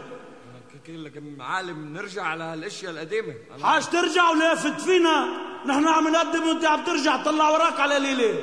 [0.89, 3.35] لك معالم نرجع على هالأشياء القديمة.
[3.63, 5.29] حاج ترجع ولافت فينا؟
[5.67, 8.43] نحن عم نقدم وأنت عم ترجع طلع وراك على ليلة.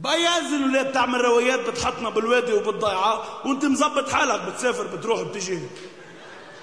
[0.00, 5.58] بأي أذن ولا بتعمل روايات بتحطنا بالوادي وبالضيعة؟ وانت مزبط حالك بتسافر بتروح بتجي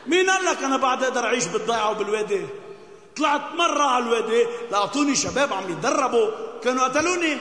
[0.07, 2.41] مين قال لك أنا بعد أقدر أعيش بالضيعة وبالوادي؟
[3.17, 6.27] طلعت مرة على الوادي لقطوني شباب عم يتدربوا.
[6.63, 7.37] كانوا قتلوني.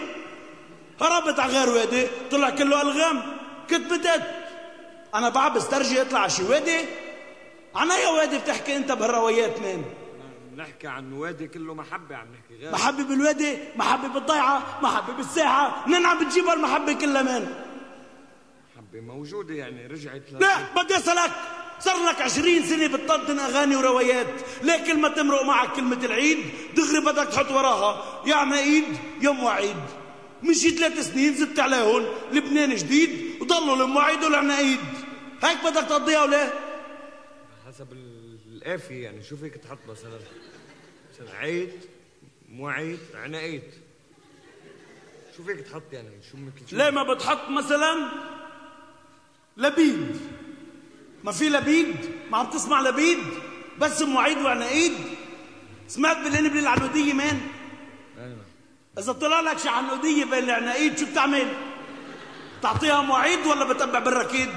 [1.01, 3.23] هربت على غير وادي طلع كله ألغام.
[3.71, 4.23] كنت بدت
[5.15, 6.85] أنا بعد بسترجي اطلع على شي وادي.
[7.75, 9.85] عن أي وادي بتحكي أنت بهالروايات مين؟
[10.57, 12.73] نحكي عن وادي كله محبة عم نحكي غير.
[12.73, 15.85] محبة بالوادي محبة بالضيعة محبة بالساحة.
[15.89, 17.55] منين عم بتجيب المحبة كلها من؟
[18.77, 20.39] محبة موجودة يعني رجعت ل...
[20.39, 21.31] لا بدي أسألك
[21.81, 24.27] صار لك عشرين سنة بتطنطن أغاني وروايات
[24.63, 26.39] ليه كل ما تمرق معك كلمة العيد
[26.77, 28.85] دغري بدك تحط وراها؟ يا عيد
[29.23, 29.77] يا مواعيد
[30.43, 34.81] مشي ثلاث سنين زدت عليهم لبنان جديد وضلوا المواعيد والعنايد
[35.43, 36.51] هيك بدك تقضيها ولا؟
[37.69, 40.19] حسب ال- القافية يعني شو فيك تحط مثلا
[41.15, 41.73] مثلا عيد
[42.49, 43.63] مواعيد عنايد
[45.37, 46.39] شو فيك تحط يعني شو
[46.71, 48.11] شو ليه ما بتحط مثلا
[49.57, 50.21] لبيد؟
[51.25, 51.97] ما في لبيد؟
[52.31, 53.19] ما عم تسمع لبيد؟
[53.81, 54.93] بس مواعيد وعنايد
[55.89, 57.41] سمعت بالانبلي العنودية مان
[58.19, 58.45] أيوة.
[58.99, 61.53] إذا طلع لك شي عنودية بين العنايد شو بتعمل؟
[62.63, 64.49] تعطيها مواعيد ولا بتبع بالركيد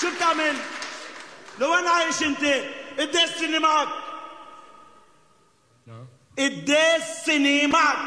[0.00, 0.54] شو بتعمل
[1.60, 2.44] لوين عايش انت؟
[2.98, 3.88] قديش سنة معك
[5.86, 6.06] نعم
[6.38, 7.98] قديش سنة معك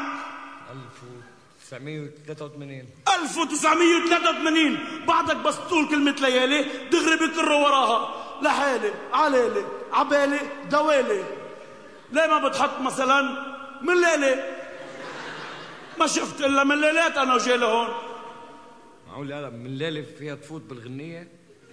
[0.70, 6.62] 1983 1983 بعدك بس تقول كلمة ليالي.
[6.90, 8.20] دغري بكروا وراها.
[8.42, 10.38] لحالي علالي عبالي
[10.70, 11.24] دوالي.
[12.12, 13.22] ليه ما بتحط مثلا
[13.82, 14.56] من ليلة؟
[16.00, 17.88] ما شفت إلا من ليلات أنا وجاي لهون
[19.08, 21.28] معقول لا من ليلة فيها تفوت بالغنية؟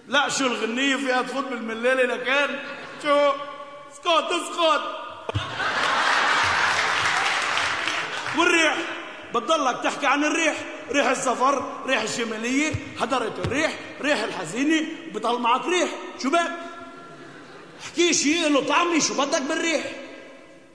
[0.08, 2.58] لا شو الغنية فيها تفوت بالملالة لكان
[3.02, 3.32] شو؟
[3.92, 4.82] اسكت اسكت.
[8.38, 8.76] والريح
[9.34, 10.56] بتضلك تحكي عن الريح.
[10.92, 15.88] ريح السفر ريح الشمالية حضرت الريح ريح الحزينة بضل معك ريح.
[16.22, 16.50] شو بك
[17.84, 19.84] احكي شيء له طعمي شو بدك بالريح؟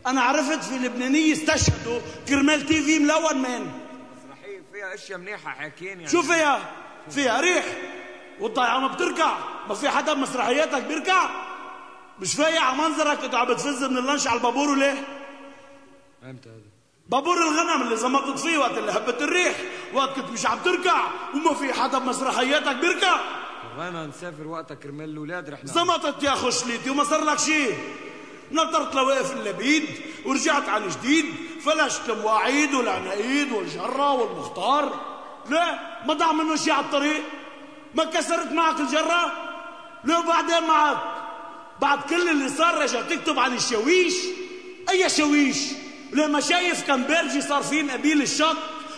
[0.08, 3.72] أنا عرفت في لبنانية استشهدوا كرمال TV ملون man.
[4.18, 6.12] مسرحية فيها أشياء منيحة حاكيين يعني.
[6.12, 6.72] شو فيها؟
[7.10, 7.66] فيها ريح.
[8.40, 9.38] والضيعة ما بتركع
[9.70, 11.30] ما في حدا بمسرحياتك بيركع
[12.20, 13.20] مش فايق على منظرك.
[13.20, 15.08] كنت عم بتفز من اللانش على البابور وليه؟
[16.24, 16.74] إمتى هذا.
[17.10, 19.56] بابور الغنم اللي زمطت فيه وقت اللي هبت الريح.
[19.94, 21.04] وقت كنت مش عم تركع
[21.34, 23.20] وما في حدا بمسرحياتك بيركع
[23.78, 27.78] بغينا نسافر وقتها كرمال الأولاد رحنا زمطت يا خشليتي وما صار لك شيء
[28.52, 29.86] نطرت لواقف اللبيد
[30.26, 31.26] ورجعت عن جديد.
[31.66, 35.00] فلشت المواعيد والعنايد والجرة والمختار.
[35.50, 37.24] لا ما ضاع منه شيء على الطريق.
[37.96, 39.32] ما كسرت معك الجرة؟
[40.04, 40.98] لا وبعدين معك.
[41.82, 44.14] بعد كل اللي صار رجع تكتب عن الشاويش.
[44.90, 45.58] أي شاويش؟
[46.14, 48.58] لما شايف كان بيرجي صار فين قبيل الشط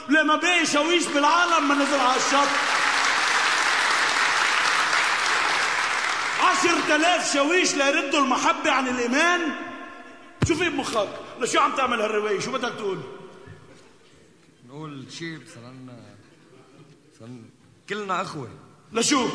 [0.10, 2.50] لما باقي شاويش بالعالم ما نزل على الشط.
[6.44, 9.56] عشر تلاف شاويش ليردوا المحبة عن الإيمان.
[10.48, 13.00] شو في بمخك لشو عم تعمل هالرواية؟ شو بدك تقول؟
[14.68, 15.76] نقول شيء مثلا
[17.90, 18.50] كلنا أخوة.
[18.96, 19.30] لشو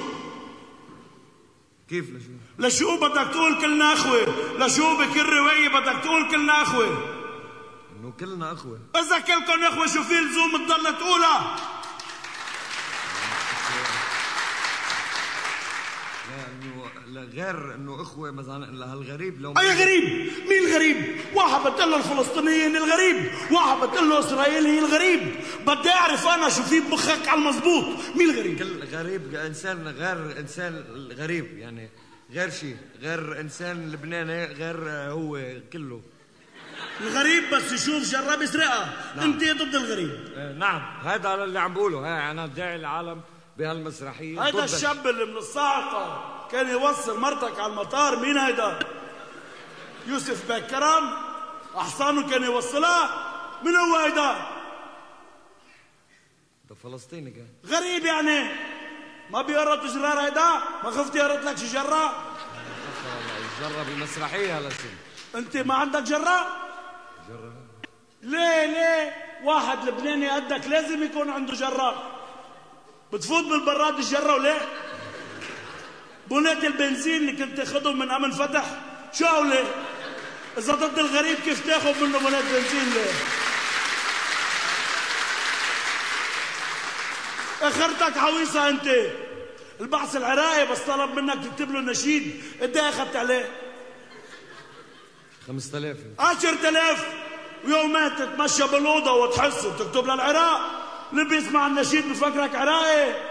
[1.89, 4.25] كيف لشو لشو بدك تقول كلنا أخوة.
[4.59, 6.87] لشو بكل رواية بدك تقول كلنا أخوة.
[7.97, 8.81] إنه كلنا أخوة.
[8.97, 11.57] إذا كلكم أخوة شو في لزوم تضل تقولها
[16.31, 20.05] لا انه لا غير إنه إخوة مثلا لهالغريب لو أي غريب؟
[20.49, 20.97] مين الغريب؟
[21.35, 23.31] واحد بتقول له الفلسطينيين الغريب.
[23.51, 25.35] واحد بتقول له إسرائيلي الغريب.
[25.67, 27.85] بدي أعرف أنا شو في بمخك على المزبوط
[28.17, 30.85] مين الغريب؟ كل غريب إنسان غير إنسان
[31.19, 31.91] غريب يعني
[32.33, 35.41] غير شيء غير إنسان لبناني غير هو
[35.73, 36.01] كله.
[37.01, 39.15] الغريب بس يشوف جرب يسرقها.
[39.17, 39.33] نعم.
[39.33, 40.11] أنت ضد الغريب.
[40.37, 40.83] آه، نعم.
[41.05, 41.99] هذا اللي عم بقوله.
[41.99, 43.21] هاي أنا داعي العالم
[43.59, 44.43] بهالمسرحية.
[44.47, 48.79] هيدا ضد الشاب اللي من الصاعقة كان يوصل مرتك على المطار مين هيدا؟
[50.07, 51.13] يوسف بك كرم
[51.77, 53.27] أحسانه كان يوصلها.
[53.63, 54.37] من هو هيدا؟
[56.69, 57.49] ده فلسطيني كان.
[57.67, 58.51] غريب يعني.
[59.31, 60.51] ما بيقرط جرار هيدا؟
[60.85, 62.25] ما خفت يقرط لك شي جرة
[63.61, 64.71] جرب المسرحية هلا
[65.35, 66.47] أنت ما عندك جرة؟
[67.29, 67.53] جرب.
[68.23, 72.03] ليه ليه؟ واحد لبناني قدك لازم يكون عنده جرة.
[73.13, 74.61] بتفوت بالبراد الجرة وليه؟
[76.31, 78.65] بونات البنزين اللي كنت تاخذهم من امن فتح
[79.13, 79.65] شو هولي
[80.59, 83.13] إذا ضد الغريب كيف تاخذ منه بونات بنزين ليه؟
[87.63, 88.97] أخرتك عويصة أنت.
[89.81, 92.43] البعث العراقي بس طلب منك تكتب له نشيد.
[92.63, 93.49] قد إيه أخذت عليه؟
[95.47, 97.07] 5000 عشرة آلاف.
[97.65, 100.61] ويومين تتمشى بالأوضة وتحس وتكتب للعراق.
[101.13, 103.30] اللي بيسمع النشيد بفكرك عراقي.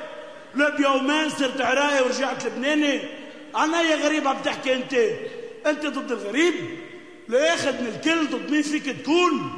[0.56, 3.02] بيومين صرت عراقي ورجعت لبناني
[3.56, 4.94] عن أي غريب عم تحكي أنت.
[5.66, 6.54] أنت ضد الغريب.
[7.28, 9.52] لا ياخذ من الكل ضد مين فيك تكون.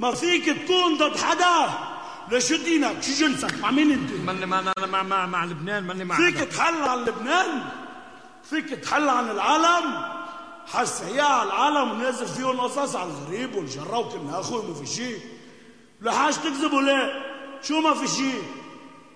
[0.00, 1.70] ما فيك تكون ضد حدا.
[2.30, 6.16] لشو دينك؟ شو جنسك؟ مع مين أنت؟ ماني مع مع مع, مع, لبنان ماني مع
[6.16, 6.38] فيك.
[6.38, 7.62] تحل عن لبنان؟
[8.50, 10.04] فيك تحل عن العالم؟
[10.66, 15.18] حس هي على العالم ونازل فيهم قصص على الغريب والجرة وكنا أخوي ما في شيء
[16.02, 17.22] لحاج تكذبوا ليه؟
[17.62, 18.42] شو ما في شيء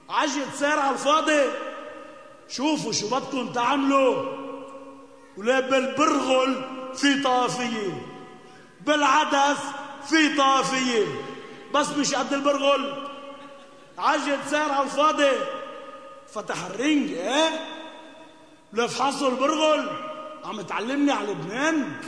[0.08, 1.44] عجل سير على الفاضي.
[2.48, 4.46] شوفوا شو بدكم تعملوا.
[5.36, 8.06] ولا بالبرغل في طائفية
[8.80, 9.58] بالعدس
[10.08, 11.06] في طائفية
[11.74, 13.08] بس مش قد البرغل.
[13.98, 15.32] عجل سير على الفاضي.
[16.34, 17.50] فتح الرنج إيه
[18.72, 19.90] لفحصوا البرغل
[20.44, 22.00] عم تعلمني على لبنان.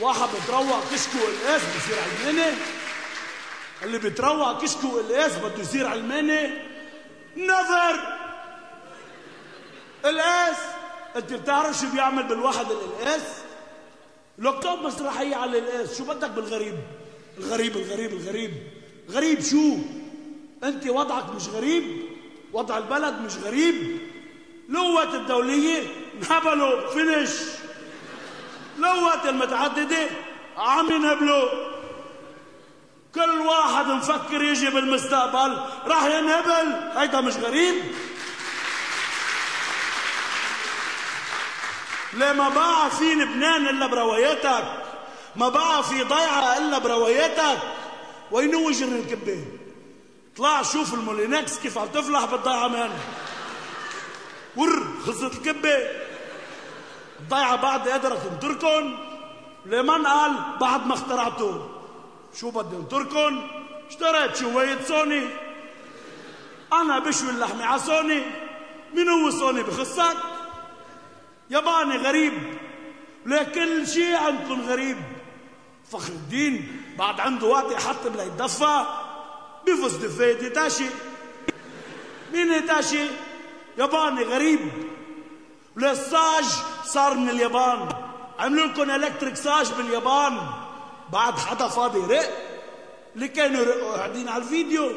[0.00, 2.56] واحد بتروق كشكو والقاس بصير علماني.
[3.82, 6.65] اللي بتروق كشكو والقاس بده يصير علماني.
[7.36, 8.16] نذر
[10.04, 10.56] القاس
[11.16, 13.22] انت بتعرف شو بيعمل بالواحد القاس
[14.38, 16.74] لوكتوب مسرحية على القاس شو بدك بالغريب؟
[17.38, 18.50] الغريب الغريب الغريب.
[19.10, 19.76] غريب شو؟
[20.64, 22.02] أنت وضعك مش غريب؟
[22.52, 23.98] وضع البلد مش غريب؟
[24.68, 25.82] لوة الدولية
[26.20, 27.30] نهبلوا فينش.
[28.78, 30.06] لوة المتعددة
[30.56, 31.75] عم ينهبلوا.
[33.16, 36.90] كل واحد مفكر يجي بالمستقبل راح ينهبل.
[36.96, 37.74] هيدا مش غريب.
[42.12, 44.64] ليه ما بقى في لبنان إلا برواياتك.
[45.36, 47.58] ما بقى في ضيعة إلا برواياتك.
[48.30, 49.44] وين جر الكبة؟
[50.36, 52.90] طلع شوف ال Moulinex كيف عم تفلح بالضيعة man
[54.56, 55.78] ور خلصت الكبة.
[57.20, 58.98] الضيعة بعد قادرة تنطركن
[59.66, 61.75] لمن قال؟ بعد ما اخترعته
[62.40, 63.48] شو بدي انطركن
[63.88, 65.28] اشتريت شوية سوني.
[66.72, 68.22] أنا بشوي اللحمة على سوني
[68.94, 70.16] مين هو سوني بخصك؟
[71.50, 72.32] ياباني غريب
[73.26, 74.96] لكل شيء عندكم غريب؟
[75.92, 78.84] فخر الدين بعد عنده وقت يحطم ليتدفى
[79.66, 80.86] بفوز دفيت يتاشي.
[82.32, 83.06] مين يتاشي؟
[83.78, 84.60] ياباني غريب.
[85.76, 86.44] والساج
[86.84, 87.88] صار من اليابان؟
[88.38, 90.65] عملوا لكم الكتريك ساج باليابان.
[91.12, 92.30] بعد حدا فاضي رق.
[93.14, 94.92] اللي كانوا يرقوا قاعدين على الفيديو.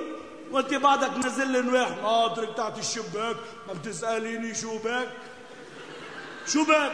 [0.52, 3.36] وانت بعدك نزل لي نواح ناطرك تحت الشباك
[3.68, 5.10] ما بتسأليني شو بك؟
[6.48, 6.92] شو بك؟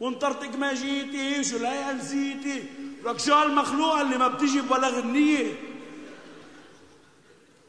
[0.00, 2.64] وانطرتك ما جيتي وشو لا نسيتي
[3.04, 5.54] لك شو هالمخلوقه اللي ما بتجي ولا غنيه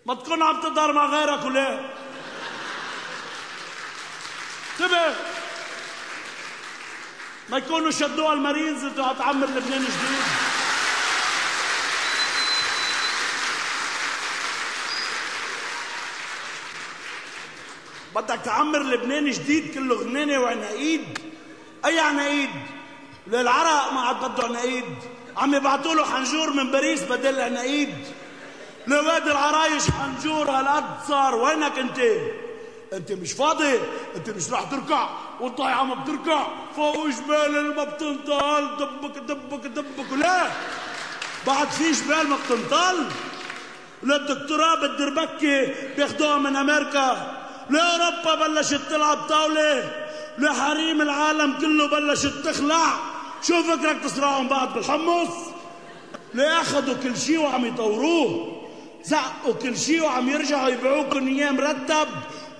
[0.05, 1.79] ما تكون عم تظهر مع غيرك ولا؟
[4.79, 5.15] انتبه
[7.49, 10.23] ما يكونوا شدوها المارينز أنتوا هتعمر لبنان جديد.
[18.15, 21.19] بدك تعمر لبنان جديد كله غنانة وعناقيد.
[21.85, 22.49] أي عناقيد؟
[23.27, 24.85] للعرق ما عاد بده عناقيد.
[25.37, 27.95] عم يبعتوا له حنجور من باريس بدل عناقيد.
[28.87, 31.35] لواد العرايش حنجور هالقد صار.
[31.35, 31.99] وينك أنت؟
[32.93, 33.79] أنت مش فاضي
[34.15, 36.47] أنت مش راح تركع والضيعه ما بتركع.
[36.75, 40.13] فوق جبال ما بتنطل دبك دبك دبك.
[40.17, 40.47] لا
[41.47, 43.05] بعد في جبال ما بتنطل
[44.03, 47.37] للدكتوراه بالدربكة بياخدوها من أمريكا.
[47.69, 49.91] لاوروبا بلشت تلعب طاولة.
[50.37, 52.99] لحريم العالم كله بلشت تخلع.
[53.47, 55.33] شو فكرك تصرعهم بعض بالحمص؟
[56.33, 58.61] ليه أخذوا كل شيء وعم يطوروه.
[59.03, 62.07] زقوا كل شيء وعم يرجعوا يبيعوكم اياه مرتب.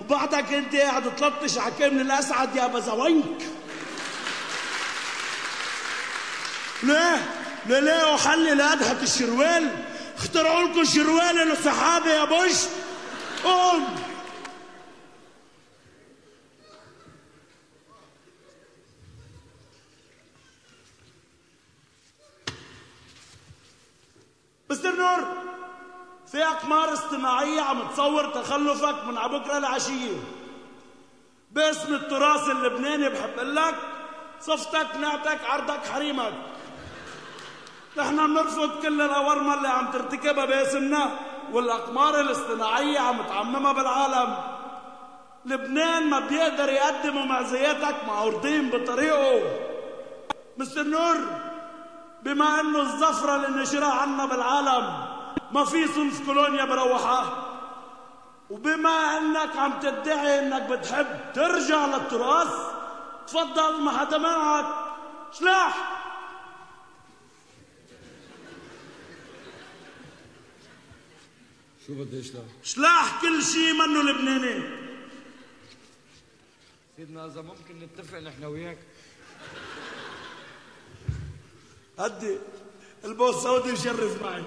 [0.06, 3.42] وبعدك انت قاعد تلطش على كامل الأسعد يا بزوينك.
[6.84, 7.32] ليه؟
[7.66, 9.70] ليه ليه حل لأدهك الشروال.
[10.18, 12.58] اخترعوا لكم شروال للصحابة يا بوش.
[13.44, 13.96] قوم.
[24.70, 25.44] مستر نور.
[26.34, 30.18] في أقمار اصطناعية عم تصور تخلفك من عبكرة العشية.
[31.52, 33.76] باسم التراث اللبناني بحب لك
[34.42, 36.34] صفتك نعتك عرضك حريمك.
[37.98, 41.10] نحن بنرفض كل الأورمة اللي عم ترتكبها باسمنا
[41.52, 44.38] والأقمار الاصطناعية عم تعممها بالعالم.
[45.46, 49.42] لبنان ما بيقدر يقدم معزياتك معروضين بطريقه.
[50.58, 51.16] مستر نور
[52.24, 55.13] بما إنه الزفرة اللي نشرها عنا بالعالم
[55.54, 57.50] ما في صنف كولونيا بروحها.
[58.50, 62.54] وبما أنك عم تدعي إنك بتحب ترجع للتراث
[63.28, 64.66] تفضل ما حدا منعك
[65.32, 66.00] سلاح
[71.88, 74.84] شو بده يشلح؟ سلاح كل شيء منه لبناني.
[76.98, 78.78] سيدنا إذا ممكن نتفق نحن وياك.
[82.00, 82.38] هدي
[83.06, 84.44] البوس سعودي يشرف معي.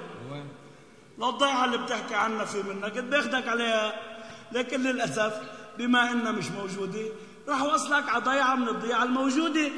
[1.19, 4.17] لو الضيعة اللي بتحكي عنها في منها كنت باخدك عليها.
[4.53, 5.41] لكن للأسف
[5.79, 7.09] بما إنها مش موجودة
[7.49, 9.71] راح وصلك على ضيعة من الضيعة الموجودة.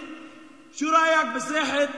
[0.75, 1.89] شو رأيك بساحة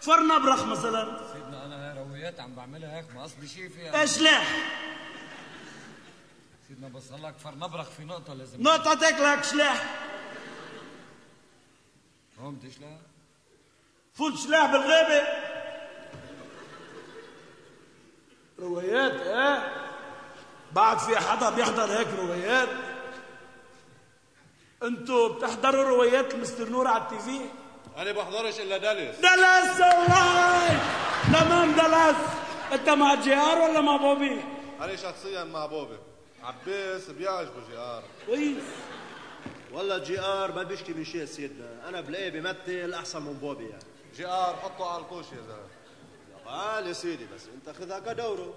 [0.00, 1.20] فرن أبرخ مثلا.
[1.32, 4.00] سيدنا أنا رويات عم بعملها هيك ما قصدي شيء فيها.
[4.00, 4.42] إيش ليه؟
[6.68, 8.62] سيدنا بس هلأ كفر نبرخ في نقطة لازم.
[8.62, 10.06] نقطة تاكلك شلاح
[12.40, 12.98] هون بتشلح؟
[14.14, 15.49] فوت شلاح بالغابة
[18.60, 19.72] روايات إيه
[20.72, 22.68] بعد في حدا بيحضر هيك روايات.
[24.82, 27.40] أنتوا بتحضروا روايات مستر نور على ال TV؟
[27.96, 29.16] أنا بحضرش إلا Dallas.
[29.16, 30.78] Dallas all right
[31.32, 32.16] تمام Dallas.
[32.72, 34.44] أنت مع JR ولا مع Bobby؟
[34.80, 35.98] أنا شخصيا مع Bobby.
[36.42, 38.64] عباس بيعجبه JR كويس.
[39.72, 41.88] والله JR ما بيشكي من شيء سيدنا.
[41.88, 43.84] أنا بلاقيه بيمثل أحسن من Bobby يعني.
[44.16, 45.79] JR حطه على الكوش يا زلمة.
[46.50, 48.54] قال يا سيدي بس انت خذها كدوره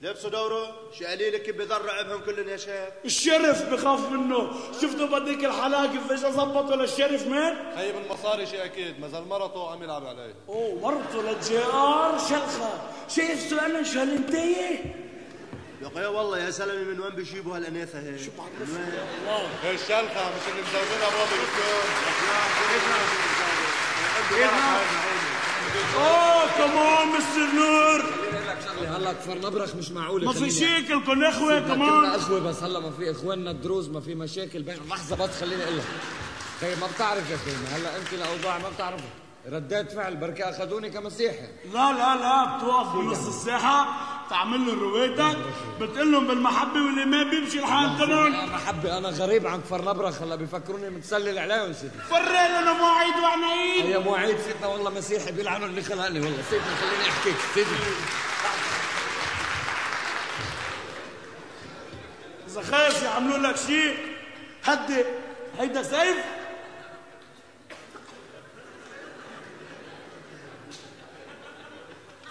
[0.00, 2.88] لابسه دوره شي قليل كيف بيضرع بهم كلهم يا شيخ.
[3.04, 4.52] الشرف بخاف منه.
[4.82, 9.00] شفتوا بديك الحلاقة؟ كيفاش ظبطوا للشرف مين؟ خيب المصاري شيء أكيد.
[9.00, 10.34] ما زال مرته عم يلعب عليه.
[10.48, 12.80] اوه مرته لل JR شلخة.
[13.08, 14.94] شايف سؤال شو هالانتيه
[15.96, 18.30] يا والله يا سلامي من وين بيجيبوا هالاناثه هيك؟ شو
[19.62, 21.38] هي الشلخة مش اللي مزودينها بوبي
[25.96, 28.02] اوه كمان مستر نور
[28.96, 32.80] هلا كفر نبرخ مش معقولة ما في خليني- شي كلكم إخوة كمان إخوة بس هلا
[32.80, 34.62] ما في إخواننا الدروز ما في مشاكل.
[34.62, 35.84] بين لحظة بس خليني أقول لك.
[36.60, 39.08] خي ما بتعرف يا أخوي هلا أنت الاوضاع ما بتعرفها
[39.48, 41.46] ردات فعل بركي أخذوني كمسيحي.
[41.72, 43.88] لا لا لا بتوقف بنص الساحة
[44.30, 45.36] تعمل لهم رويتك
[45.80, 50.90] بتقول لهم بالمحبة والإيمان بيمشي الحال تمام محبة أنا غريب عن كفر نبرخ هلا بيفكروني
[50.90, 51.92] متسلل عليهم سيدي.
[52.10, 57.08] فري لنا مواعيد وعنايد يا مواعيد سيدنا والله مسيحي بيلعنوا اللي خلقني والله سيدنا خليني
[57.08, 57.76] أحكيك سيدنا
[62.48, 63.96] إذا خايف يعملوا لك شيء
[64.64, 65.04] هدي
[65.58, 66.16] هيدا سيف.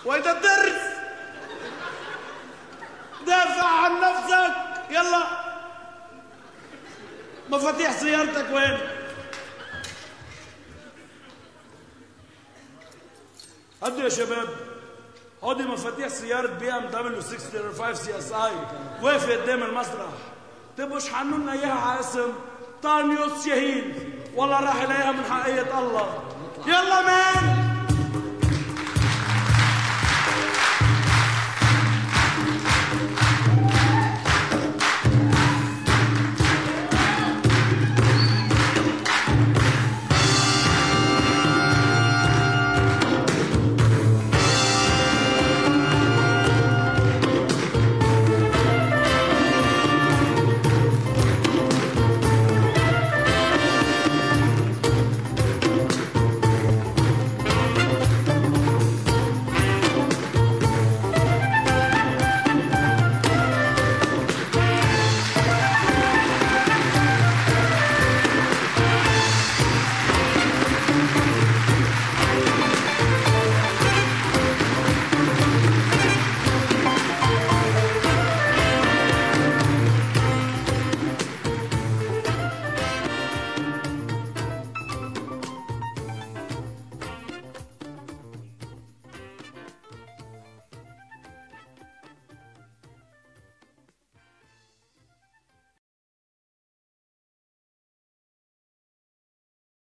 [0.06, 0.97] وهيدا الدرس.
[3.28, 4.56] دافع عن نفسك.
[4.90, 5.24] يلا.
[7.50, 8.78] مفاتيح سيارتك وين؟
[13.84, 14.48] هدوا يا شباب.
[15.44, 18.52] هودي مفاتيح سيارة بي إم دبليو 605 سي إس آي.
[19.02, 20.10] واقفة قدام المسرح.
[20.78, 22.34] تبقوا اشحنوا لنا اياها على اسم
[22.84, 26.24] طانيوس شاهين والله راح الاقيها من حقية الله.
[26.68, 27.67] يلا مان